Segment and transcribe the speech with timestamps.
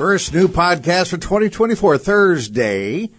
[0.00, 3.10] First new podcast for 2024, Thursday,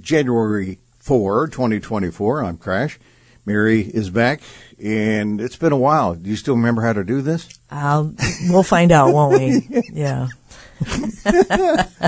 [0.00, 2.42] January 4, 2024.
[2.42, 2.98] I'm Crash.
[3.44, 4.40] Mary is back,
[4.82, 6.14] and it's been a while.
[6.14, 7.46] Do you still remember how to do this?
[7.70, 8.16] Um,
[8.48, 9.82] we'll find out, won't we?
[9.92, 10.28] Yeah.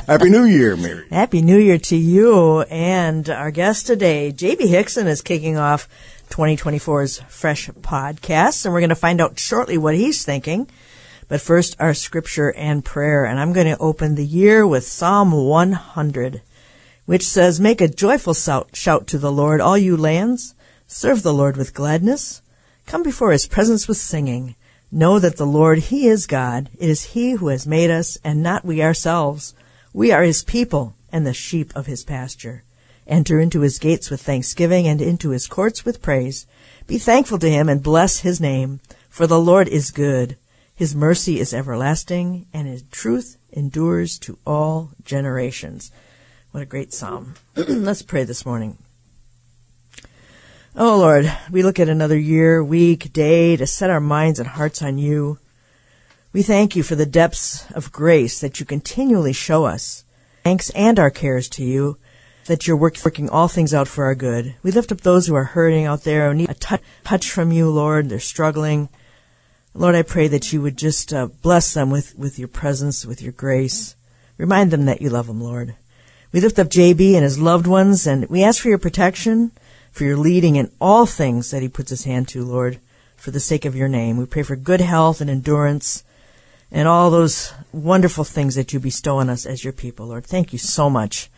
[0.07, 1.07] Happy New Year, Mary.
[1.11, 4.33] Happy New Year to you and our guest today.
[4.35, 5.91] JB Hixson, is kicking off
[6.31, 10.71] 2024's Fresh Podcast, and we're going to find out shortly what he's thinking.
[11.33, 13.25] But first, our scripture and prayer.
[13.25, 16.43] And I'm going to open the year with Psalm 100,
[17.07, 20.55] which says, Make a joyful shout to the Lord, all you lands.
[20.87, 22.43] Serve the Lord with gladness.
[22.85, 24.57] Come before his presence with singing.
[24.91, 26.69] Know that the Lord, he is God.
[26.79, 29.55] It is he who has made us, and not we ourselves.
[29.95, 32.63] We are his people and the sheep of his pasture.
[33.07, 36.47] Enter into his gates with thanksgiving and into his courts with praise.
[36.87, 40.37] Be thankful to him and bless his name, for the Lord is good.
[40.83, 45.93] His mercy is everlasting, and his truth endures to all generations.
[46.51, 47.35] What a great psalm.
[47.55, 48.79] Let's pray this morning.
[50.75, 54.83] Oh Lord, we look at another year, week, day to set our minds and hearts
[54.83, 55.39] on you.
[56.33, 60.03] We thank you for the depths of grace that you continually show us.
[60.43, 61.97] Thanks and our cares to you
[62.47, 64.57] that you're working all things out for our good.
[64.65, 67.71] We lift up those who are hurting out there and need a touch from you,
[67.71, 68.09] Lord.
[68.09, 68.89] They're struggling.
[69.75, 73.23] Lord, I pray that you would just uh, bless them with, with your presence, with
[73.23, 73.97] your grace.
[74.37, 75.77] Remind them that you love them, Lord.
[76.31, 79.51] We lift up JB and his loved ones, and we ask for your protection,
[79.91, 82.81] for your leading in all things that he puts his hand to, Lord,
[83.17, 84.19] for the sake of your name.
[84.19, 86.05] We pray for good health and endurance
[86.71, 90.27] and all those wonderful things that you bestow on us as your people, Lord.
[90.27, 91.31] Thank you so much.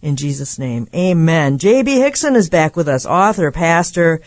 [0.00, 1.58] In Jesus' name, amen.
[1.58, 1.96] J.B.
[1.96, 4.20] Hixson is back with us, author, pastor,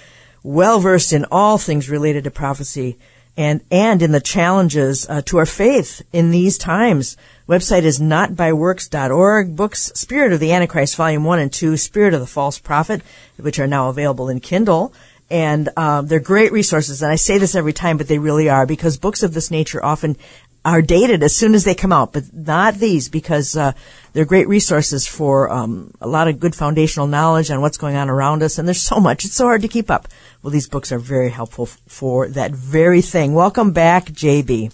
[0.43, 2.97] well versed in all things related to prophecy
[3.37, 7.17] and and in the challenges uh, to our faith in these times.
[7.47, 9.55] Website is notbyworks.org.
[9.55, 13.01] Books Spirit of the Antichrist, Volume 1 and 2, Spirit of the False Prophet,
[13.37, 14.93] which are now available in Kindle.
[15.29, 17.01] And um, they're great resources.
[17.01, 19.83] And I say this every time, but they really are because books of this nature
[19.83, 20.17] often
[20.65, 23.73] are dated as soon as they come out, but not these because uh,
[24.13, 28.09] they're great resources for um, a lot of good foundational knowledge on what's going on
[28.09, 28.57] around us.
[28.57, 30.07] And there's so much; it's so hard to keep up.
[30.41, 33.35] Well, these books are very helpful f- for that very thing.
[33.35, 34.73] Welcome back, JB.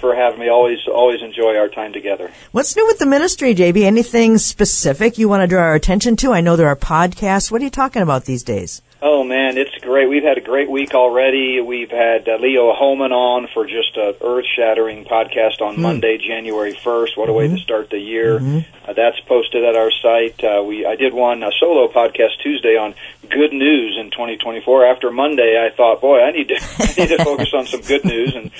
[0.00, 2.30] For having me, always always enjoy our time together.
[2.52, 3.82] What's new with the ministry, JB?
[3.84, 6.32] Anything specific you want to draw our attention to?
[6.32, 7.50] I know there are podcasts.
[7.50, 8.82] What are you talking about these days?
[9.06, 10.08] Oh man, it's great.
[10.08, 11.60] We've had a great week already.
[11.60, 15.80] We've had uh, Leo Hohmann on for just a earth-shattering podcast on mm.
[15.80, 17.14] Monday, January 1st.
[17.14, 17.36] What a mm-hmm.
[17.36, 18.38] way to start the year.
[18.38, 18.60] Mm-hmm.
[18.88, 20.42] Uh, that's posted at our site.
[20.42, 22.94] Uh, we I did one a solo podcast Tuesday on
[23.28, 24.86] good news in 2024.
[24.86, 28.06] After Monday, I thought, boy, I need to I need to focus on some good
[28.06, 28.50] news, and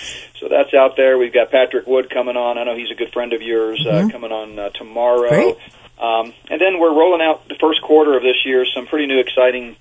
[0.45, 1.17] so that's out there.
[1.17, 2.59] We've got Patrick Wood coming on.
[2.59, 4.09] I know he's a good friend of yours uh, mm-hmm.
[4.11, 5.31] coming on uh, tomorrow.
[5.31, 5.57] Great.
[5.99, 9.21] Um, and then we're rolling out the first quarter of this year some pretty new,
[9.21, 9.77] exciting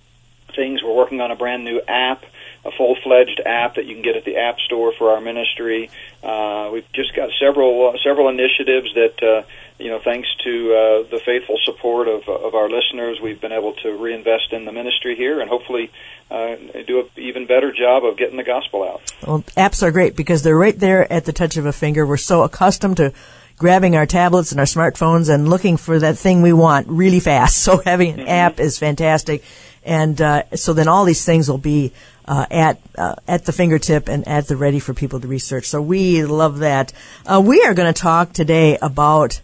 [0.55, 0.81] things.
[0.81, 2.23] We're working on a brand new app,
[2.63, 5.89] a full fledged app that you can get at the App Store for our ministry.
[6.23, 9.21] Uh, we've just got several uh, several initiatives that.
[9.21, 9.43] Uh,
[9.79, 13.73] you know, thanks to uh, the faithful support of, of our listeners, we've been able
[13.73, 15.91] to reinvest in the ministry here and hopefully
[16.31, 16.55] uh,
[16.87, 19.01] do an even better job of getting the gospel out.
[19.25, 22.05] Well, apps are great because they're right there at the touch of a finger.
[22.05, 23.13] We're so accustomed to
[23.57, 27.57] grabbing our tablets and our smartphones and looking for that thing we want really fast.
[27.63, 28.29] So having an mm-hmm.
[28.29, 29.43] app is fantastic.
[29.85, 31.93] And uh, so then all these things will be
[32.25, 35.67] uh, at uh, at the fingertip and at the ready for people to research.
[35.67, 36.93] So we love that.
[37.25, 39.41] Uh, we are going to talk today about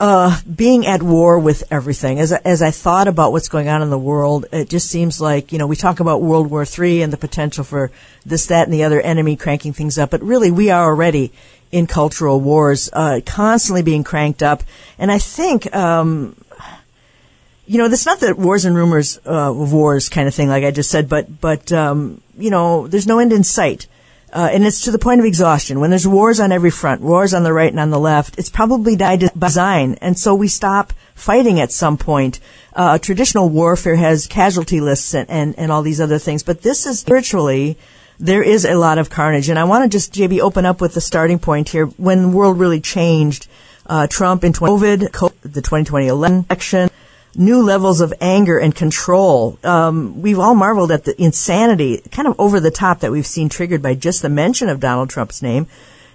[0.00, 2.18] uh, being at war with everything.
[2.18, 5.52] As as I thought about what's going on in the world, it just seems like
[5.52, 7.90] you know we talk about World War III and the potential for
[8.26, 11.32] this, that, and the other enemy cranking things up, but really we are already
[11.70, 14.62] in cultural wars, uh, constantly being cranked up.
[14.98, 16.36] And I think um,
[17.66, 20.64] you know, it's not the wars and rumors uh, of wars kind of thing, like
[20.64, 23.86] I just said, but but um, you know, there's no end in sight,
[24.34, 25.78] uh, and it's to the point of exhaustion.
[25.78, 28.50] When there's wars on every front, wars on the right and on the left, it's
[28.50, 32.40] probably by design, and so we stop fighting at some point.
[32.74, 36.84] Uh, traditional warfare has casualty lists and, and and all these other things, but this
[36.84, 37.78] is spiritually.
[38.18, 40.94] There is a lot of carnage, and I want to just, JB, open up with
[40.94, 41.86] the starting point here.
[41.86, 43.48] When the world really changed,
[43.86, 46.90] uh, Trump in 20, COVID, the 2020 election,
[47.36, 49.58] new levels of anger and control.
[49.62, 53.48] Um, we've all marveled at the insanity, kind of over the top that we've seen
[53.48, 55.66] triggered by just the mention of Donald Trump's name.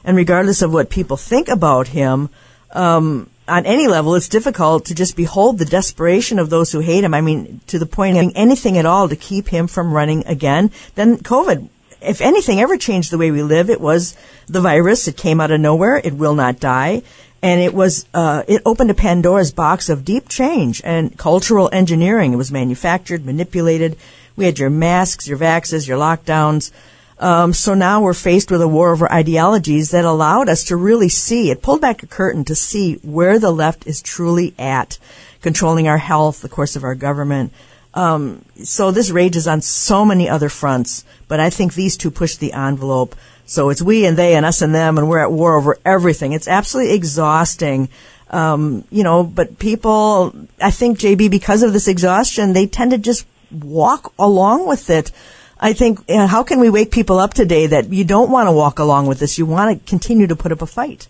[0.03, 2.29] And regardless of what people think about him,
[2.71, 7.03] um, on any level, it's difficult to just behold the desperation of those who hate
[7.03, 7.13] him.
[7.13, 10.25] I mean, to the point of doing anything at all to keep him from running
[10.27, 10.71] again.
[10.95, 11.67] Then COVID,
[12.01, 14.15] if anything ever changed the way we live, it was
[14.47, 15.07] the virus.
[15.07, 15.97] It came out of nowhere.
[15.97, 17.01] It will not die.
[17.41, 22.33] And it was, uh, it opened a Pandora's box of deep change and cultural engineering.
[22.33, 23.97] It was manufactured, manipulated.
[24.35, 26.71] We had your masks, your vaxes, your lockdowns.
[27.19, 31.09] Um, so now we're faced with a war over ideologies that allowed us to really
[31.09, 34.97] see, it pulled back a curtain to see where the left is truly at,
[35.41, 37.51] controlling our health, the course of our government.
[37.93, 42.37] Um, so this rages on so many other fronts, but I think these two push
[42.37, 43.15] the envelope.
[43.49, 46.33] So it's we and they and us and them, and we're at war over everything.
[46.33, 47.89] It's absolutely exhausting.
[48.29, 52.99] Um, you know, but people, I think, JB, because of this exhaustion, they tend to
[52.99, 55.11] just walk along with it
[55.59, 58.47] I think, you know, how can we wake people up today that you don't want
[58.47, 59.37] to walk along with this?
[59.37, 61.07] You want to continue to put up a fight.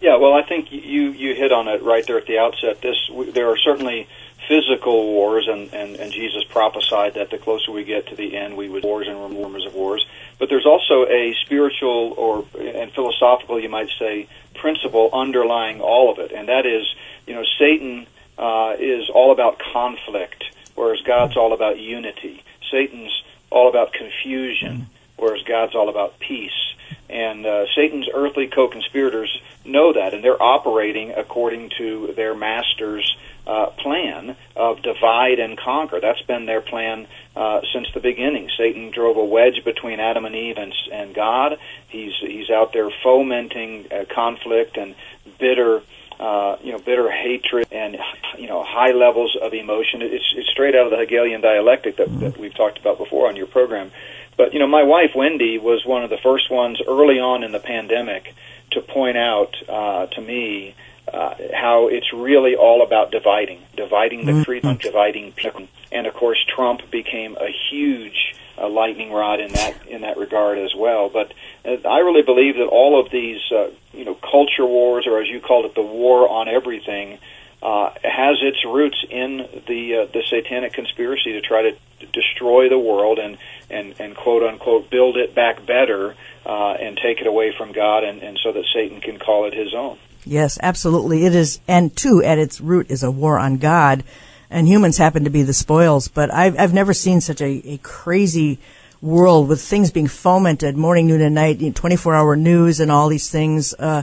[0.00, 2.80] Yeah, well, I think you you hit on it right there at the outset.
[2.80, 2.96] This
[3.32, 4.08] there are certainly
[4.48, 8.56] physical wars, and, and, and Jesus prophesied that the closer we get to the end,
[8.56, 10.04] we would wars and rumors of wars.
[10.40, 16.18] But there's also a spiritual or and philosophical, you might say, principle underlying all of
[16.18, 16.84] it, and that is,
[17.26, 18.06] you know, Satan
[18.38, 20.42] uh, is all about conflict,
[20.74, 22.42] whereas God's all about unity.
[22.70, 23.12] Satan's
[23.50, 26.74] all about confusion, whereas God's all about peace.
[27.10, 33.16] And uh, Satan's earthly co-conspirators know that, and they're operating according to their master's
[33.46, 36.00] uh, plan of divide and conquer.
[36.00, 38.50] That's been their plan uh, since the beginning.
[38.56, 41.58] Satan drove a wedge between Adam and Eve and, and God.
[41.88, 44.94] He's he's out there fomenting uh, conflict and
[45.38, 45.82] bitter
[46.20, 47.96] uh, you know, bitter hatred and
[48.36, 50.02] you know high levels of emotion.
[50.02, 53.36] It's it's straight out of the Hegelian dialectic that, that we've talked about before on
[53.36, 53.90] your program.
[54.36, 57.52] But you know, my wife Wendy was one of the first ones early on in
[57.52, 58.34] the pandemic
[58.72, 60.74] to point out uh, to me
[61.12, 65.68] uh, how it's really all about dividing, dividing the creed, dividing people.
[65.92, 70.58] And of course, Trump became a huge uh, lightning rod in that in that regard
[70.58, 71.08] as well.
[71.08, 71.32] But
[71.64, 75.28] uh, I really believe that all of these, uh, you know, culture wars, or as
[75.28, 77.18] you called it, the war on everything,
[77.62, 81.76] uh, has its roots in the uh, the satanic conspiracy to try to
[82.12, 83.36] destroy the world and
[83.68, 86.14] and and quote unquote build it back better
[86.46, 89.54] uh, and take it away from God, and, and so that Satan can call it
[89.54, 89.98] his own.
[90.24, 91.24] Yes, absolutely.
[91.24, 94.04] It is, and two, at its root is a war on God
[94.50, 96.08] and humans happen to be the spoils.
[96.08, 98.58] But I've, I've never seen such a, a crazy
[99.00, 103.30] world with things being fomented morning, noon, and night, 24 hour news and all these
[103.30, 103.72] things.
[103.74, 104.02] Uh,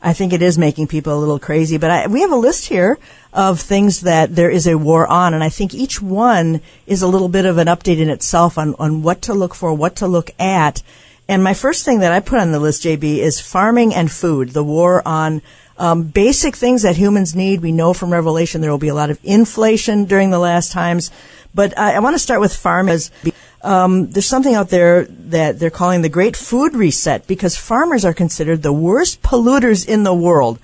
[0.00, 1.78] I think it is making people a little crazy.
[1.78, 2.98] But I, we have a list here
[3.32, 7.08] of things that there is a war on, and I think each one is a
[7.08, 10.06] little bit of an update in itself on, on what to look for, what to
[10.06, 10.82] look at.
[11.28, 14.50] And my first thing that I put on the list, JB, is farming and food,
[14.50, 15.42] the war on
[15.78, 17.60] um, basic things that humans need.
[17.60, 21.10] We know from Revelation there will be a lot of inflation during the last times.
[21.54, 23.10] But I, I want to start with farmers.
[23.62, 28.14] um, there's something out there that they're calling the Great Food Reset because farmers are
[28.14, 30.58] considered the worst polluters in the world.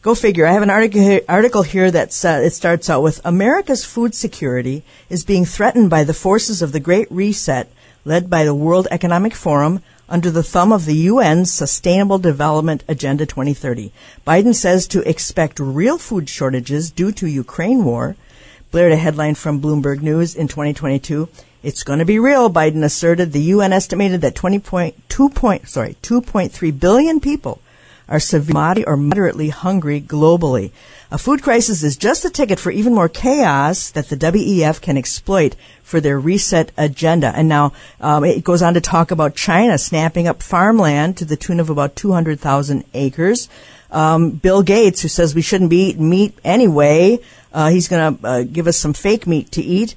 [0.00, 0.46] Go figure.
[0.46, 4.14] I have an article here, article here that uh, it starts out with America's food
[4.14, 7.70] security is being threatened by the forces of the Great Reset,
[8.04, 13.26] led by the World Economic Forum, under the thumb of the UN's Sustainable Development Agenda
[13.26, 13.92] 2030.
[14.26, 18.16] Biden says to expect real food shortages due to Ukraine war.
[18.70, 21.28] Blared a headline from Bloomberg News in 2022.
[21.62, 23.32] It's going to be real, Biden asserted.
[23.32, 27.60] The UN estimated that 20.2 point, sorry, 2.3 billion people
[28.08, 30.70] are severely or moderately hungry globally.
[31.10, 34.96] A food crisis is just a ticket for even more chaos that the WEF can
[34.96, 37.32] exploit for their reset agenda.
[37.34, 41.36] And now um, it goes on to talk about China snapping up farmland to the
[41.36, 43.48] tune of about 200,000 acres.
[43.90, 47.20] Um, Bill Gates, who says we shouldn't be eating meat anyway,
[47.54, 49.94] uh, he's going to uh, give us some fake meat to eat.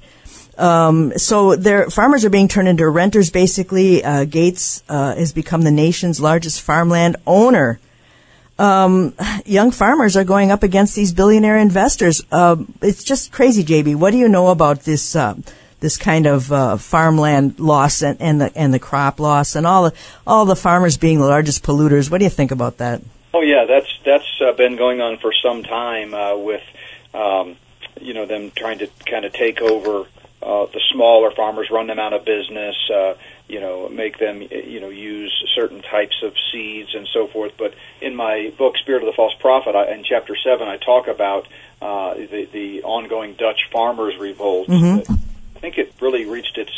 [0.56, 3.30] Um, so their farmers are being turned into renters.
[3.30, 7.80] Basically, uh, Gates uh, has become the nation's largest farmland owner
[8.62, 9.14] um,
[9.44, 12.22] young farmers are going up against these billionaire investors.
[12.30, 13.96] Uh, it's just crazy, JB.
[13.96, 15.16] What do you know about this?
[15.16, 15.34] Uh,
[15.80, 19.90] this kind of uh, farmland loss and, and the and the crop loss and all
[19.90, 19.92] the
[20.24, 22.08] all the farmers being the largest polluters.
[22.08, 23.02] What do you think about that?
[23.34, 26.62] Oh yeah, that's that's uh, been going on for some time uh, with
[27.12, 27.56] um,
[28.00, 30.06] you know them trying to kind of take over
[30.40, 32.76] uh, the smaller farmers, run them out of business.
[33.52, 37.52] You know, make them, you know, use certain types of seeds and so forth.
[37.58, 41.06] But in my book, Spirit of the False Prophet, I, in chapter seven, I talk
[41.06, 41.46] about
[41.82, 44.68] uh, the, the ongoing Dutch farmers' revolt.
[44.68, 45.18] Mhm.
[45.56, 46.72] I think it really reached its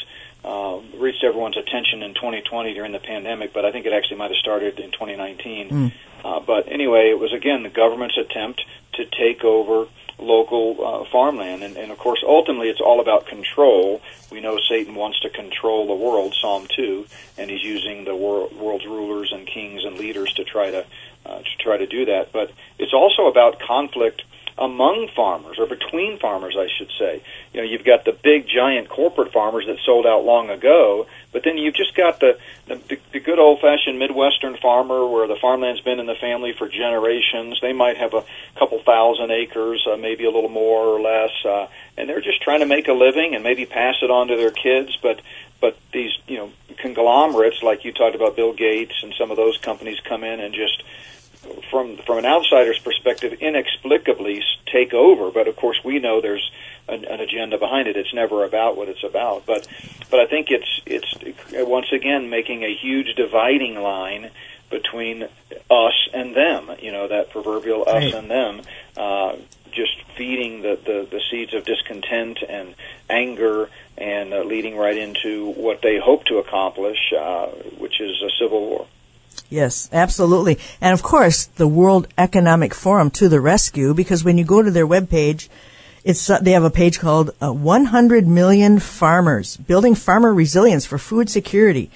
[0.44, 4.30] uh, reached everyone's attention in 2020 during the pandemic, but I think it actually might
[4.30, 5.70] have started in 2019.
[5.70, 5.92] Mm.
[6.24, 8.62] Uh, but anyway, it was again the government's attempt
[8.94, 9.86] to take over
[10.18, 14.00] local uh, farmland, and, and of course, ultimately, it's all about control.
[14.30, 17.06] We know Satan wants to control the world, Psalm two,
[17.36, 20.86] and he's using the wor- world's rulers and kings and leaders to try to
[21.26, 22.32] uh, to try to do that.
[22.32, 24.22] But it's also about conflict
[24.56, 27.22] among farmers or between farmers, I should say.
[27.52, 31.42] You know, you've got the big giant corporate farmers that sold out long ago, but
[31.42, 35.80] then you've just got the the, the good old fashioned Midwestern farmer where the farmland's
[35.80, 37.58] been in the family for generations.
[37.60, 38.24] They might have a
[38.56, 42.60] couple thousand acres, uh, maybe a little more or less, uh, and they're just trying
[42.60, 45.20] to make a living and maybe pass it on to their kids, but
[45.60, 49.58] but these you know conglomerates like you talked about Bill Gates and some of those
[49.58, 50.82] companies come in and just
[51.70, 55.30] from from an outsider's perspective, inexplicably take over.
[55.30, 56.50] But of course, we know there's
[56.88, 57.96] an, an agenda behind it.
[57.96, 59.46] It's never about what it's about.
[59.46, 59.66] But
[60.10, 61.14] but I think it's it's
[61.68, 64.30] once again making a huge dividing line
[64.70, 65.24] between
[65.70, 66.70] us and them.
[66.80, 68.14] You know that proverbial us Right.
[68.14, 68.62] and them.
[68.96, 69.36] Uh,
[69.72, 72.76] just feeding the, the, the seeds of discontent and
[73.10, 77.46] anger and uh, leading right into what they hope to accomplish, uh,
[77.78, 78.86] which is a civil war.
[79.50, 80.58] Yes, absolutely.
[80.80, 84.70] And of course, the World Economic Forum to the rescue because when you go to
[84.70, 85.48] their webpage,
[86.04, 90.98] it's uh, they have a page called uh, 100 million farmers building farmer resilience for
[90.98, 91.90] food security.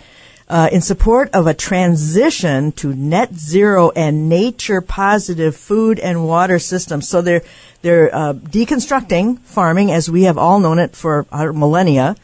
[0.49, 6.59] Uh, in support of a transition to net zero and nature positive food and water
[6.59, 7.07] systems.
[7.07, 7.43] So they're
[7.83, 12.17] they're uh, deconstructing farming as we have all known it for millennia,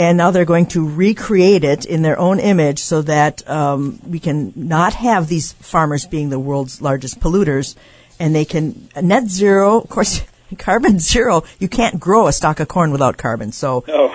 [0.00, 4.18] and now they're going to recreate it in their own image so that um, we
[4.18, 7.76] can not have these farmers being the world's largest polluters,
[8.18, 9.82] and they can net zero.
[9.82, 10.22] Of course,
[10.58, 11.44] carbon zero.
[11.58, 13.52] You can't grow a stalk of corn without carbon.
[13.52, 14.14] So No.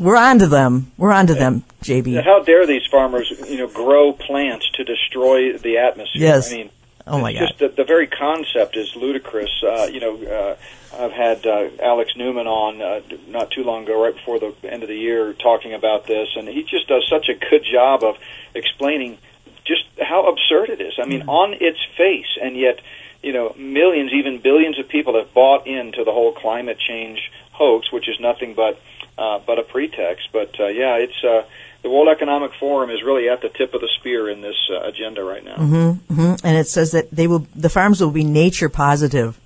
[0.00, 0.90] we're on to them.
[0.96, 2.24] We're on to them, JB.
[2.24, 6.22] How dare these farmers, you know, grow plants to destroy the atmosphere?
[6.22, 6.50] Yes.
[6.50, 6.70] I mean,
[7.08, 7.40] Oh my God.
[7.40, 9.62] just the, the very concept is ludicrous.
[9.62, 10.56] Uh, you know, uh,
[10.96, 14.82] I've had uh, Alex Newman on uh, not too long ago, right before the end
[14.82, 18.16] of the year, talking about this, and he just does such a good job of
[18.54, 19.18] explaining
[19.64, 20.94] just how absurd it is.
[20.98, 22.80] I mean, on its face, and yet,
[23.22, 27.92] you know, millions, even billions of people have bought into the whole climate change hoax,
[27.92, 28.80] which is nothing but
[29.18, 30.28] uh, but a pretext.
[30.32, 31.44] But uh, yeah, it's uh,
[31.82, 34.80] the World Economic Forum is really at the tip of the spear in this uh,
[34.80, 35.56] agenda right now.
[35.56, 39.38] hmm And it says that they will, the farms will be nature positive.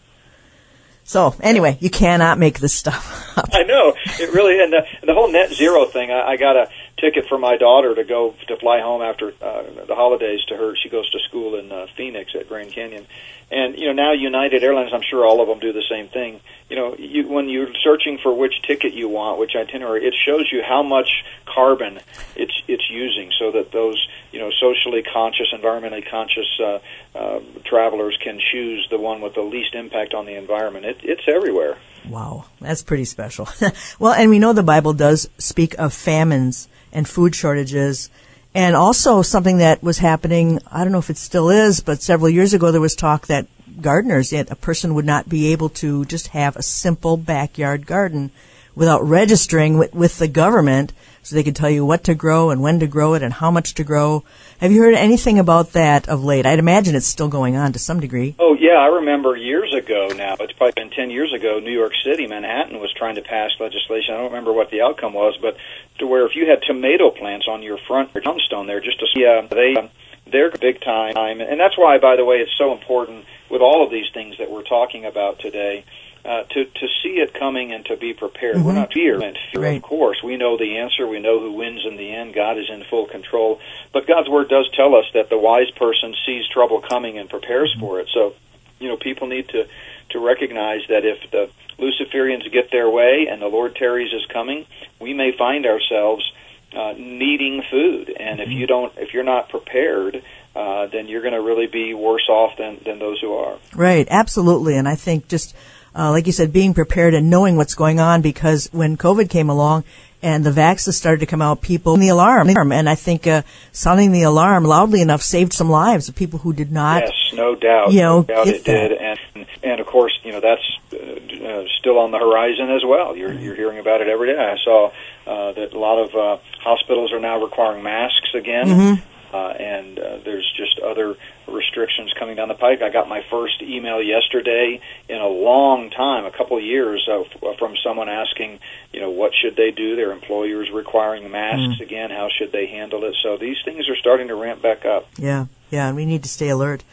[1.05, 3.51] So anyway, you cannot make this stuff up.
[3.53, 6.11] I know it really, and the, and the whole net zero thing.
[6.11, 9.65] I, I got a ticket for my daughter to go to fly home after uh,
[9.87, 10.77] the holidays to her.
[10.77, 13.07] She goes to school in uh, Phoenix at Grand Canyon,
[13.53, 14.93] and you know now United Airlines.
[14.93, 16.41] I'm sure all of them do the same thing.
[16.71, 20.51] You know, you, when you're searching for which ticket you want, which itinerary, it shows
[20.51, 22.01] you how much carbon
[22.35, 26.79] it's it's using, so that those you know socially conscious, environmentally conscious uh,
[27.15, 30.87] uh, travelers can choose the one with the least impact on the environment.
[30.87, 31.77] It, it's everywhere.
[32.09, 33.49] Wow, that's pretty special.
[33.99, 38.11] well, and we know the Bible does speak of famines and food shortages.
[38.55, 42.29] And also something that was happening, I don't know if it still is, but several
[42.29, 43.47] years ago there was talk that
[43.81, 48.31] gardeners, a person would not be able to just have a simple backyard garden
[48.75, 50.93] without registering with, with the government
[51.23, 53.51] so they could tell you what to grow and when to grow it and how
[53.51, 54.25] much to grow.
[54.61, 56.47] Have you heard anything about that of late?
[56.47, 58.35] I'd imagine it's still going on to some degree.
[58.39, 60.09] Oh yeah, I remember years ago.
[60.17, 61.61] Now it's probably been ten years ago.
[61.61, 64.15] New York City, Manhattan, was trying to pass legislation.
[64.15, 65.57] I don't remember what the outcome was, but
[65.99, 69.25] to where if you had tomato plants on your front tombstone there, just to see,
[69.25, 69.89] uh, they uh,
[70.27, 73.91] they're big time, and that's why, by the way, it's so important with all of
[73.91, 75.85] these things that we're talking about today.
[76.25, 78.63] Uh, to to see it coming and to be prepared.
[78.63, 79.77] We're not fear and fear, Right.
[79.79, 80.23] of course.
[80.23, 81.05] We know the answer.
[81.05, 82.33] We know who wins in the end.
[82.33, 83.59] God is in full control.
[83.93, 87.75] But God's word does tell us that the wise person sees trouble coming and prepares
[87.81, 88.09] for it.
[88.15, 88.35] So,
[88.79, 89.67] you know, people need to
[90.11, 91.51] to recognize that if the
[91.81, 94.65] Luciferians get their way and the Lord tarries is coming,
[95.01, 96.33] we may find ourselves
[96.73, 98.15] uh, needing food.
[98.21, 100.23] And if you don't, if you're not prepared,
[100.55, 103.59] uh, then you're going to really be worse off than than those who are.
[103.75, 104.77] Right, absolutely.
[104.77, 105.57] And I think just
[105.95, 109.49] uh, like you said, being prepared and knowing what's going on because when COVID came
[109.51, 109.85] along
[110.23, 114.13] and the vaccines started to come out, people the alarm, and I think uh, sounding
[114.13, 117.03] the alarm loudly enough saved some lives of people who did not.
[117.03, 117.93] Yes, no doubt.
[117.93, 121.65] You know, no doubt it did, and and of course, you know that's uh, uh,
[121.79, 123.17] still on the horizon as well.
[123.17, 124.39] You're you're hearing about it every day.
[124.39, 124.93] I saw
[125.27, 128.67] uh, that a lot of uh, hospitals are now requiring masks again.
[128.69, 129.12] Mm-hmm.
[129.33, 131.17] Uh, and uh, there's just other
[131.49, 132.83] restrictions coming down the pike.
[132.83, 137.21] I got my first email yesterday in a long time, a couple of years, uh,
[137.23, 138.59] f- from someone asking,
[138.93, 139.97] you know, what should they do?
[139.97, 141.81] Their employers requiring masks Mm.
[141.81, 142.11] again.
[142.11, 143.15] How should they handle it?
[143.23, 145.09] So these things are starting to ramp back up.
[145.17, 146.85] Yeah, yeah, and we need to stay alert.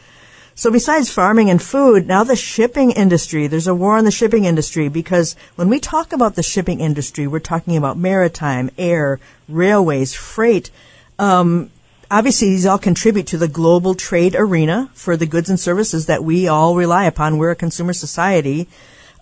[0.54, 4.44] So besides farming and food, now the shipping industry, there's a war on the shipping
[4.44, 10.12] industry because when we talk about the shipping industry, we're talking about maritime, air, railways,
[10.14, 10.70] freight.
[11.18, 11.70] Um,
[12.10, 16.24] obviously, these all contribute to the global trade arena for the goods and services that
[16.24, 17.38] we all rely upon.
[17.38, 18.68] We're a consumer society.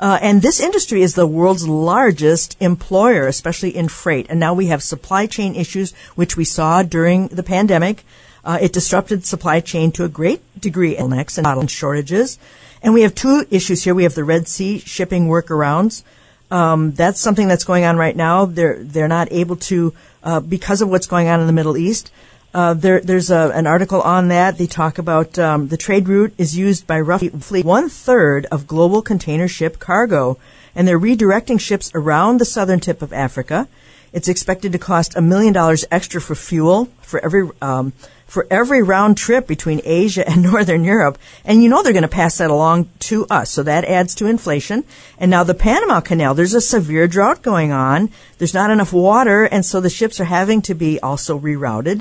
[0.00, 4.26] Uh, and this industry is the world's largest employer, especially in freight.
[4.30, 8.04] And now we have supply chain issues, which we saw during the pandemic.
[8.44, 12.38] Uh, it disrupted supply chain to a great degree, bottlenecks and bottleneck shortages.
[12.80, 13.94] And we have two issues here.
[13.94, 16.04] We have the Red Sea shipping workarounds.
[16.50, 18.46] Um, that's something that's going on right now.
[18.46, 19.92] They're they're not able to
[20.22, 22.10] uh, because of what's going on in the Middle East.
[22.54, 24.56] Uh, there, there's a, an article on that.
[24.56, 29.02] They talk about um, the trade route is used by roughly one third of global
[29.02, 30.38] container ship cargo,
[30.74, 33.68] and they're redirecting ships around the southern tip of Africa.
[34.12, 37.92] It's expected to cost a million dollars extra for fuel for every um,
[38.26, 42.08] for every round trip between Asia and Northern Europe, and you know they're going to
[42.08, 44.84] pass that along to us, so that adds to inflation.
[45.18, 48.10] And now the Panama Canal, there's a severe drought going on.
[48.38, 52.00] There's not enough water, and so the ships are having to be also rerouted.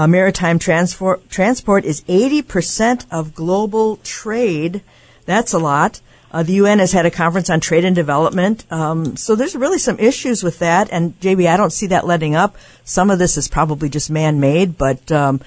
[0.00, 4.80] Uh, maritime transport transport is 80% of global trade.
[5.26, 6.00] That's a lot.
[6.32, 8.64] Uh, the UN has had a conference on trade and development.
[8.72, 10.88] Um, so there's really some issues with that.
[10.90, 12.56] And JB, I don't see that letting up.
[12.82, 15.42] Some of this is probably just man-made, but um,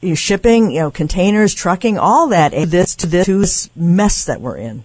[0.00, 4.56] you know, shipping, you know, containers, trucking, all that, this to this mess that we're
[4.56, 4.84] in.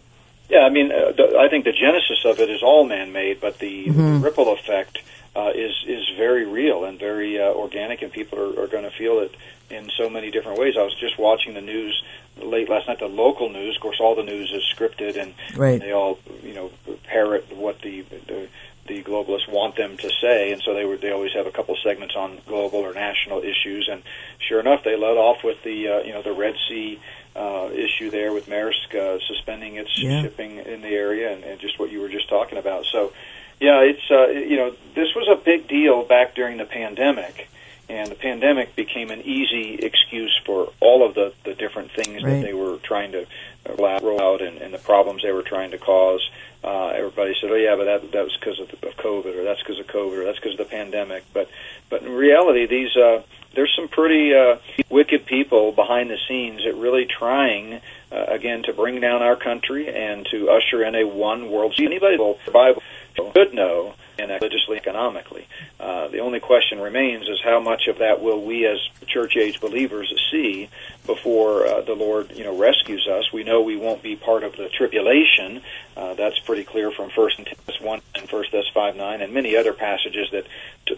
[0.50, 3.60] Yeah, I mean, uh, the, I think the genesis of it is all man-made, but
[3.60, 5.00] the, the ripple effect
[5.36, 8.92] uh, is is very real and very uh, organic, and people are, are going to
[8.92, 9.36] feel it
[9.70, 10.75] in so many different ways.
[10.77, 12.01] I was just watching the news
[12.42, 13.75] late last night, the local news.
[13.75, 15.80] Of course, all the news is scripted, and Right.
[15.82, 16.72] they all you know
[17.06, 18.48] parrot what the, the
[18.88, 21.76] the globalists want them to say, and so they were they always have a couple
[21.84, 24.04] segments on global or national issues, and
[24.48, 27.00] sure enough, they led off with the uh, you know the Red Sea.
[27.38, 30.21] Uh, issue there with Maersk uh, suspending its Yeah.
[30.21, 32.86] shipping in the area, and, and just what you were just talking about.
[32.86, 33.12] So,
[33.60, 37.48] yeah, it's uh, you know this was a big deal back during the pandemic,
[37.89, 42.34] and the pandemic became an easy excuse for all of the the different things Right.
[42.36, 43.26] that they were trying to
[43.68, 46.22] uh, roll out and, and the problems they were trying to cause.
[46.63, 49.44] Uh, everybody said, "Oh yeah, but that that was because of, the- of COVID, or
[49.44, 51.50] that's because of COVID, or that's because of the pandemic." But
[51.89, 53.22] but in reality, these uh,
[53.54, 54.58] there's some pretty uh,
[54.89, 57.80] wicked people behind the scenes that really trying
[58.12, 61.76] uh, again to bring down our country and to usher in a one world.
[61.78, 62.82] Anybody will Bible
[63.15, 65.45] should know and religiously, economically.
[65.80, 69.60] Uh, the only question remains is how much of that will we as church age
[69.60, 70.69] believers see
[71.06, 73.32] before uh, the Lord, you know, rescues us.
[73.34, 75.62] We know we won't be part of the tribulation.
[75.97, 79.56] Uh, that's pretty clear from First Thess one and First Thess five nine, and many
[79.58, 80.47] other passages that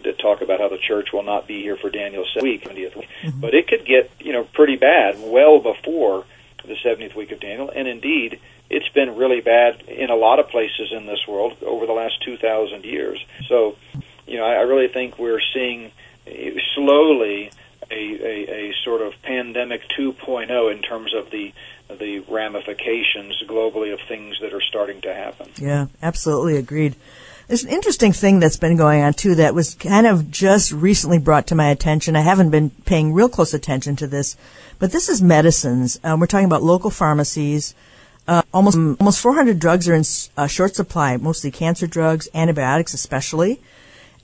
[0.04, 3.10] that talk about how the church will not be here for Daniel's week, 70th week.
[3.40, 6.26] But it could get, you know, pretty bad well before
[6.66, 10.50] the 70th week of Daniel, and indeed, it's been really bad in a lot of
[10.50, 13.24] places in this world over the last 2,000 years.
[13.48, 13.78] So,
[14.26, 15.92] you know, I, I really think we're seeing
[16.76, 17.52] slowly
[17.90, 21.54] a, a, a sort of pandemic 2.0 in terms of the
[21.90, 25.50] the ramifications globally of things that are starting to happen.
[25.58, 26.98] Yeah, absolutely agreed.
[27.48, 31.18] There's an interesting thing that's been going on too that was kind of just recently
[31.18, 32.18] brought to my attention.
[32.18, 34.36] I haven't been paying real close attention to this,
[34.80, 35.98] but this is medicines.
[36.04, 37.74] Um, we're talking about local pharmacies.
[38.28, 40.04] Uh, almost almost 400 drugs are in
[40.36, 43.62] uh, short supply, mostly cancer drugs, antibiotics especially.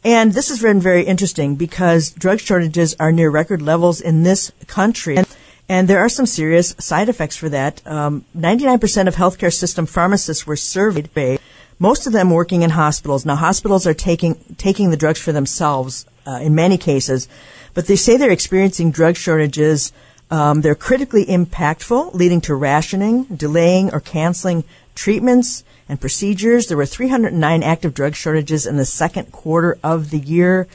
[0.03, 4.51] And this has been very interesting because drug shortages are near record levels in this
[4.67, 5.15] country.
[5.15, 5.27] And,
[5.69, 7.81] and there are some serious side effects for that.
[7.87, 11.39] Um, 99% of healthcare system pharmacists were surveyed,
[11.79, 13.25] most of them working in hospitals.
[13.25, 17.29] Now, hospitals are taking, taking the drugs for themselves uh, in many cases,
[17.73, 19.93] but they say they're experiencing drug shortages.
[20.31, 24.63] Um, they're critically impactful, leading to rationing, delaying, or canceling
[24.95, 26.67] treatments and procedures.
[26.67, 30.67] There were 309 active drug shortages in the second quarter of the year.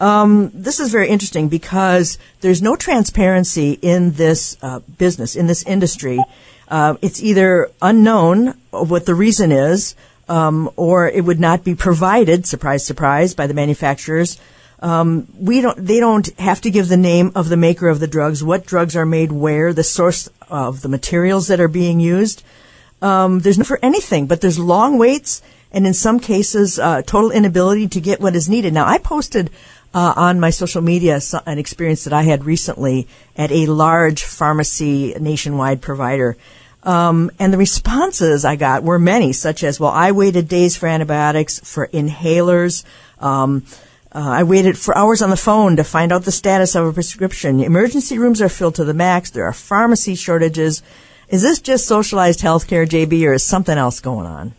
[0.00, 5.64] Um, this is very interesting because there's no transparency in this uh, business, in this
[5.64, 6.18] industry.
[6.68, 9.96] Uh, it's either unknown what the reason is,
[10.28, 12.46] um, or it would not be provided.
[12.46, 14.38] Surprise, surprise, by the manufacturers.
[14.80, 15.76] Um, we don't.
[15.84, 18.94] They don't have to give the name of the maker of the drugs, what drugs
[18.94, 22.44] are made where, the source of the materials that are being used.
[23.02, 27.30] Um, there's no for anything, but there's long waits, and in some cases, uh, total
[27.30, 28.72] inability to get what is needed.
[28.72, 29.50] Now, I posted
[29.94, 35.14] uh, on my social media an experience that I had recently at a large pharmacy
[35.18, 36.36] nationwide provider.
[36.82, 40.86] Um, and the responses I got were many, such as, well, I waited days for
[40.86, 42.84] antibiotics, for inhalers.
[43.20, 43.64] Um,
[44.14, 46.92] uh, I waited for hours on the phone to find out the status of a
[46.92, 47.60] prescription.
[47.60, 49.30] Emergency rooms are filled to the max.
[49.30, 50.82] There are pharmacy shortages.
[51.28, 54.54] Is this just socialized healthcare, JB, or is something else going on?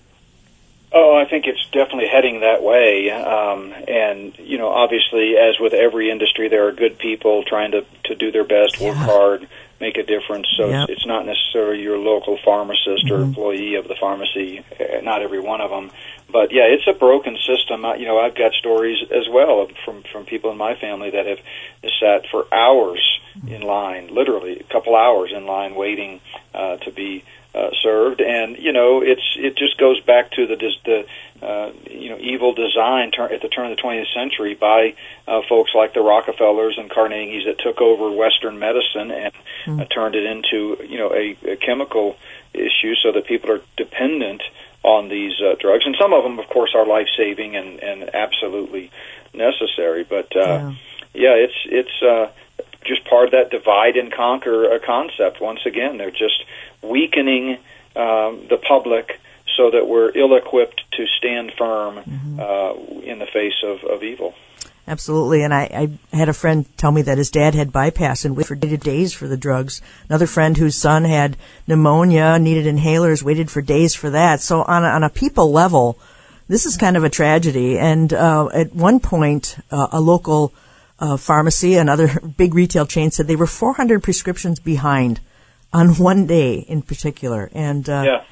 [0.92, 3.10] Oh, I think it's definitely heading that way.
[3.12, 7.86] Um, and, you know, obviously, as with every industry, there are good people trying to,
[8.06, 9.06] to do their best, work Yeah.
[9.06, 9.48] hard,
[9.80, 10.48] make a difference.
[10.58, 10.90] So Yep.
[10.90, 13.24] it's, it's not necessarily your local pharmacist or Mhm.
[13.24, 15.92] employee of the pharmacy, uh, not every one of them.
[16.32, 17.86] But yeah, it's a broken system.
[17.86, 21.26] I, you know, I've got stories as well from from people in my family that
[21.26, 21.40] have
[22.00, 23.02] sat for hours
[23.48, 26.20] in line, literally a couple hours in line waiting
[26.54, 28.22] uh, to be uh, served.
[28.22, 31.06] And you know, it's it just goes back to the the
[31.46, 34.96] uh, you know evil design tur- at the turn of the 20th century by
[35.28, 39.34] uh, folks like the Rockefellers and Carnegies that took over Western medicine and
[39.68, 42.18] uh, turned it into you know a, a chemical
[42.54, 44.42] issue, so that people are dependent
[44.84, 48.16] on these uh, drugs, and some of them, of course, are life saving and and
[48.16, 48.92] absolutely
[49.34, 50.04] necessary.
[50.04, 50.72] But uh,
[51.14, 52.32] yeah, it's it's uh,
[52.86, 55.42] just part of that divide and conquer uh, concept.
[55.42, 56.44] Once again, they're just
[56.82, 57.58] weakening
[57.96, 59.20] um, the public
[59.58, 61.98] so that we're ill-equipped to stand firm
[62.40, 64.34] uh, in the face of, of evil.
[64.88, 65.44] Absolutely.
[65.44, 68.48] And I, I had a friend tell me that his dad had bypass and waited
[68.48, 69.82] for days for the drugs.
[70.10, 71.38] Another friend whose son had
[71.68, 74.42] pneumonia, needed inhalers, waited for days for that.
[74.42, 76.00] So on a, on a people level,
[76.48, 77.78] this is kind of a tragedy.
[77.78, 80.54] And uh, at one point, uh, a local
[81.00, 85.20] uh, pharmacy, another big retail chain, said they were 400 prescriptions behind
[85.72, 87.50] on one day in particular.
[87.54, 88.24] And uh, Yeah.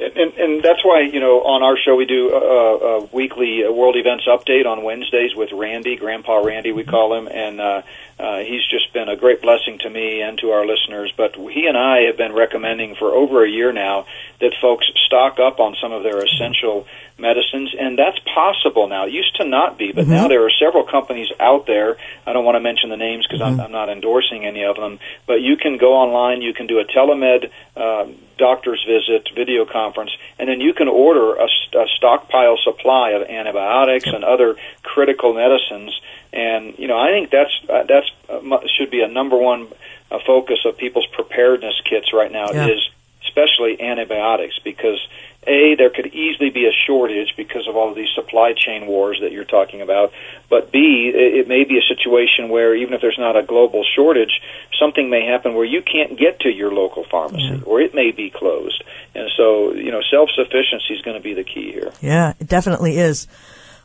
[0.00, 3.72] And, and, that's why, you know, on our show we do a, a weekly uh,
[3.72, 7.82] world events update on Wednesdays with Randy, Grandpa Randy, we call him, and uh,
[8.16, 11.12] uh, he's just been a great blessing to me and to our listeners.
[11.16, 14.06] But he and I have been recommending for over a year now
[14.40, 16.86] that folks stock up on some of their essential
[17.18, 19.06] medicines, and that's possible now.
[19.06, 21.96] It used to not be, but now there are several companies out there.
[22.26, 24.98] I don't want to mention the names because I'm, I'm not endorsing any of them,
[25.26, 30.10] but you can go online, you can do a telemed uh, doctor's visit, video conference,
[30.38, 35.98] and then you can order a, a stockpile supply of antibiotics and other critical medicines.
[36.32, 39.66] And you know, I think that's uh, that's uh, should be a number one
[40.10, 42.68] uh, focus of people's preparedness kits right now Yeah.
[42.68, 42.88] is
[43.26, 44.98] especially antibiotics because
[45.46, 49.18] a there could easily be a shortage because of all of these supply chain wars
[49.20, 50.12] that you're talking about
[50.50, 54.40] but b it may be a situation where even if there's not a global shortage
[54.78, 58.30] something may happen where you can't get to your local pharmacy or it may be
[58.30, 58.82] closed
[59.14, 62.48] and so you know self sufficiency is going to be the key here Yeah, it
[62.48, 63.26] definitely is.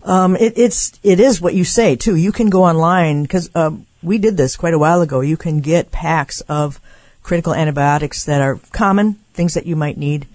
[0.03, 2.15] Um, it, it's it is what you say too.
[2.15, 5.21] You can go online because um, we did this quite a while ago.
[5.21, 6.79] You can get packs of
[7.21, 10.27] critical antibiotics that are common things that you might need.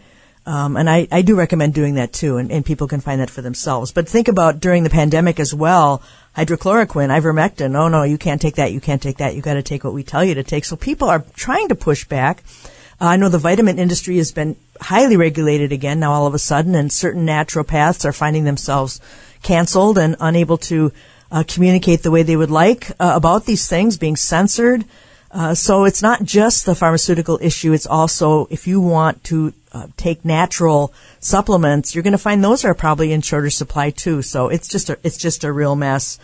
[0.49, 3.29] Um, and I, I do recommend doing that too, and, and people can find that
[3.29, 3.93] for themselves.
[3.93, 6.03] But think about during the pandemic as well,
[6.39, 7.77] hydrochloroquine, ivermectin.
[7.77, 8.73] Oh no, you can't take that.
[8.73, 9.35] You can't take that.
[9.35, 10.65] You got to take what we tell you to take.
[10.65, 12.43] So people are trying to push back.
[12.99, 16.39] Uh, I know the vitamin industry has been highly regulated again now all of a
[16.39, 19.03] sudden, and certain naturopaths are finding themselves
[19.43, 20.93] canceled and unable to
[21.31, 24.87] uh, communicate the way they would like uh, about these things, being censored.
[25.31, 27.73] Uh, so it's not just the pharmaceutical issue.
[27.73, 32.65] It's also if you want to uh, take natural supplements, you're going to find those
[32.65, 34.23] are probably in shorter supply too.
[34.23, 36.19] So it's just a, it's just a real mess.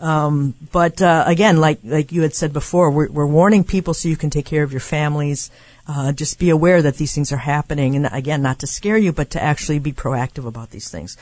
[0.00, 4.08] Um, but uh, again, like like you had said before, we're, we're warning people so
[4.08, 5.50] you can take care of your families.
[5.88, 9.12] Uh, just be aware that these things are happening, and again, not to scare you,
[9.12, 11.16] but to actually be proactive about these things.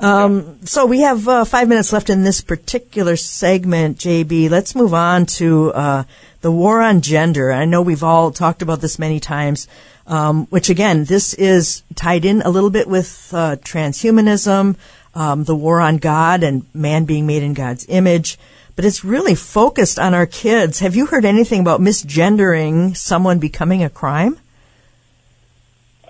[0.00, 4.48] Um, so we have uh, five minutes left in this particular segment, JB.
[4.48, 6.04] Let's move on to uh,
[6.40, 7.52] the war on gender.
[7.52, 9.68] I know we've all talked about this many times,
[10.06, 14.76] um, which again, this is tied in a little bit with uh, transhumanism,
[15.14, 18.38] um, the war on God, and man being made in God's image.
[18.76, 20.78] But it's really focused on our kids.
[20.78, 24.38] Have you heard anything about misgendering someone becoming a crime?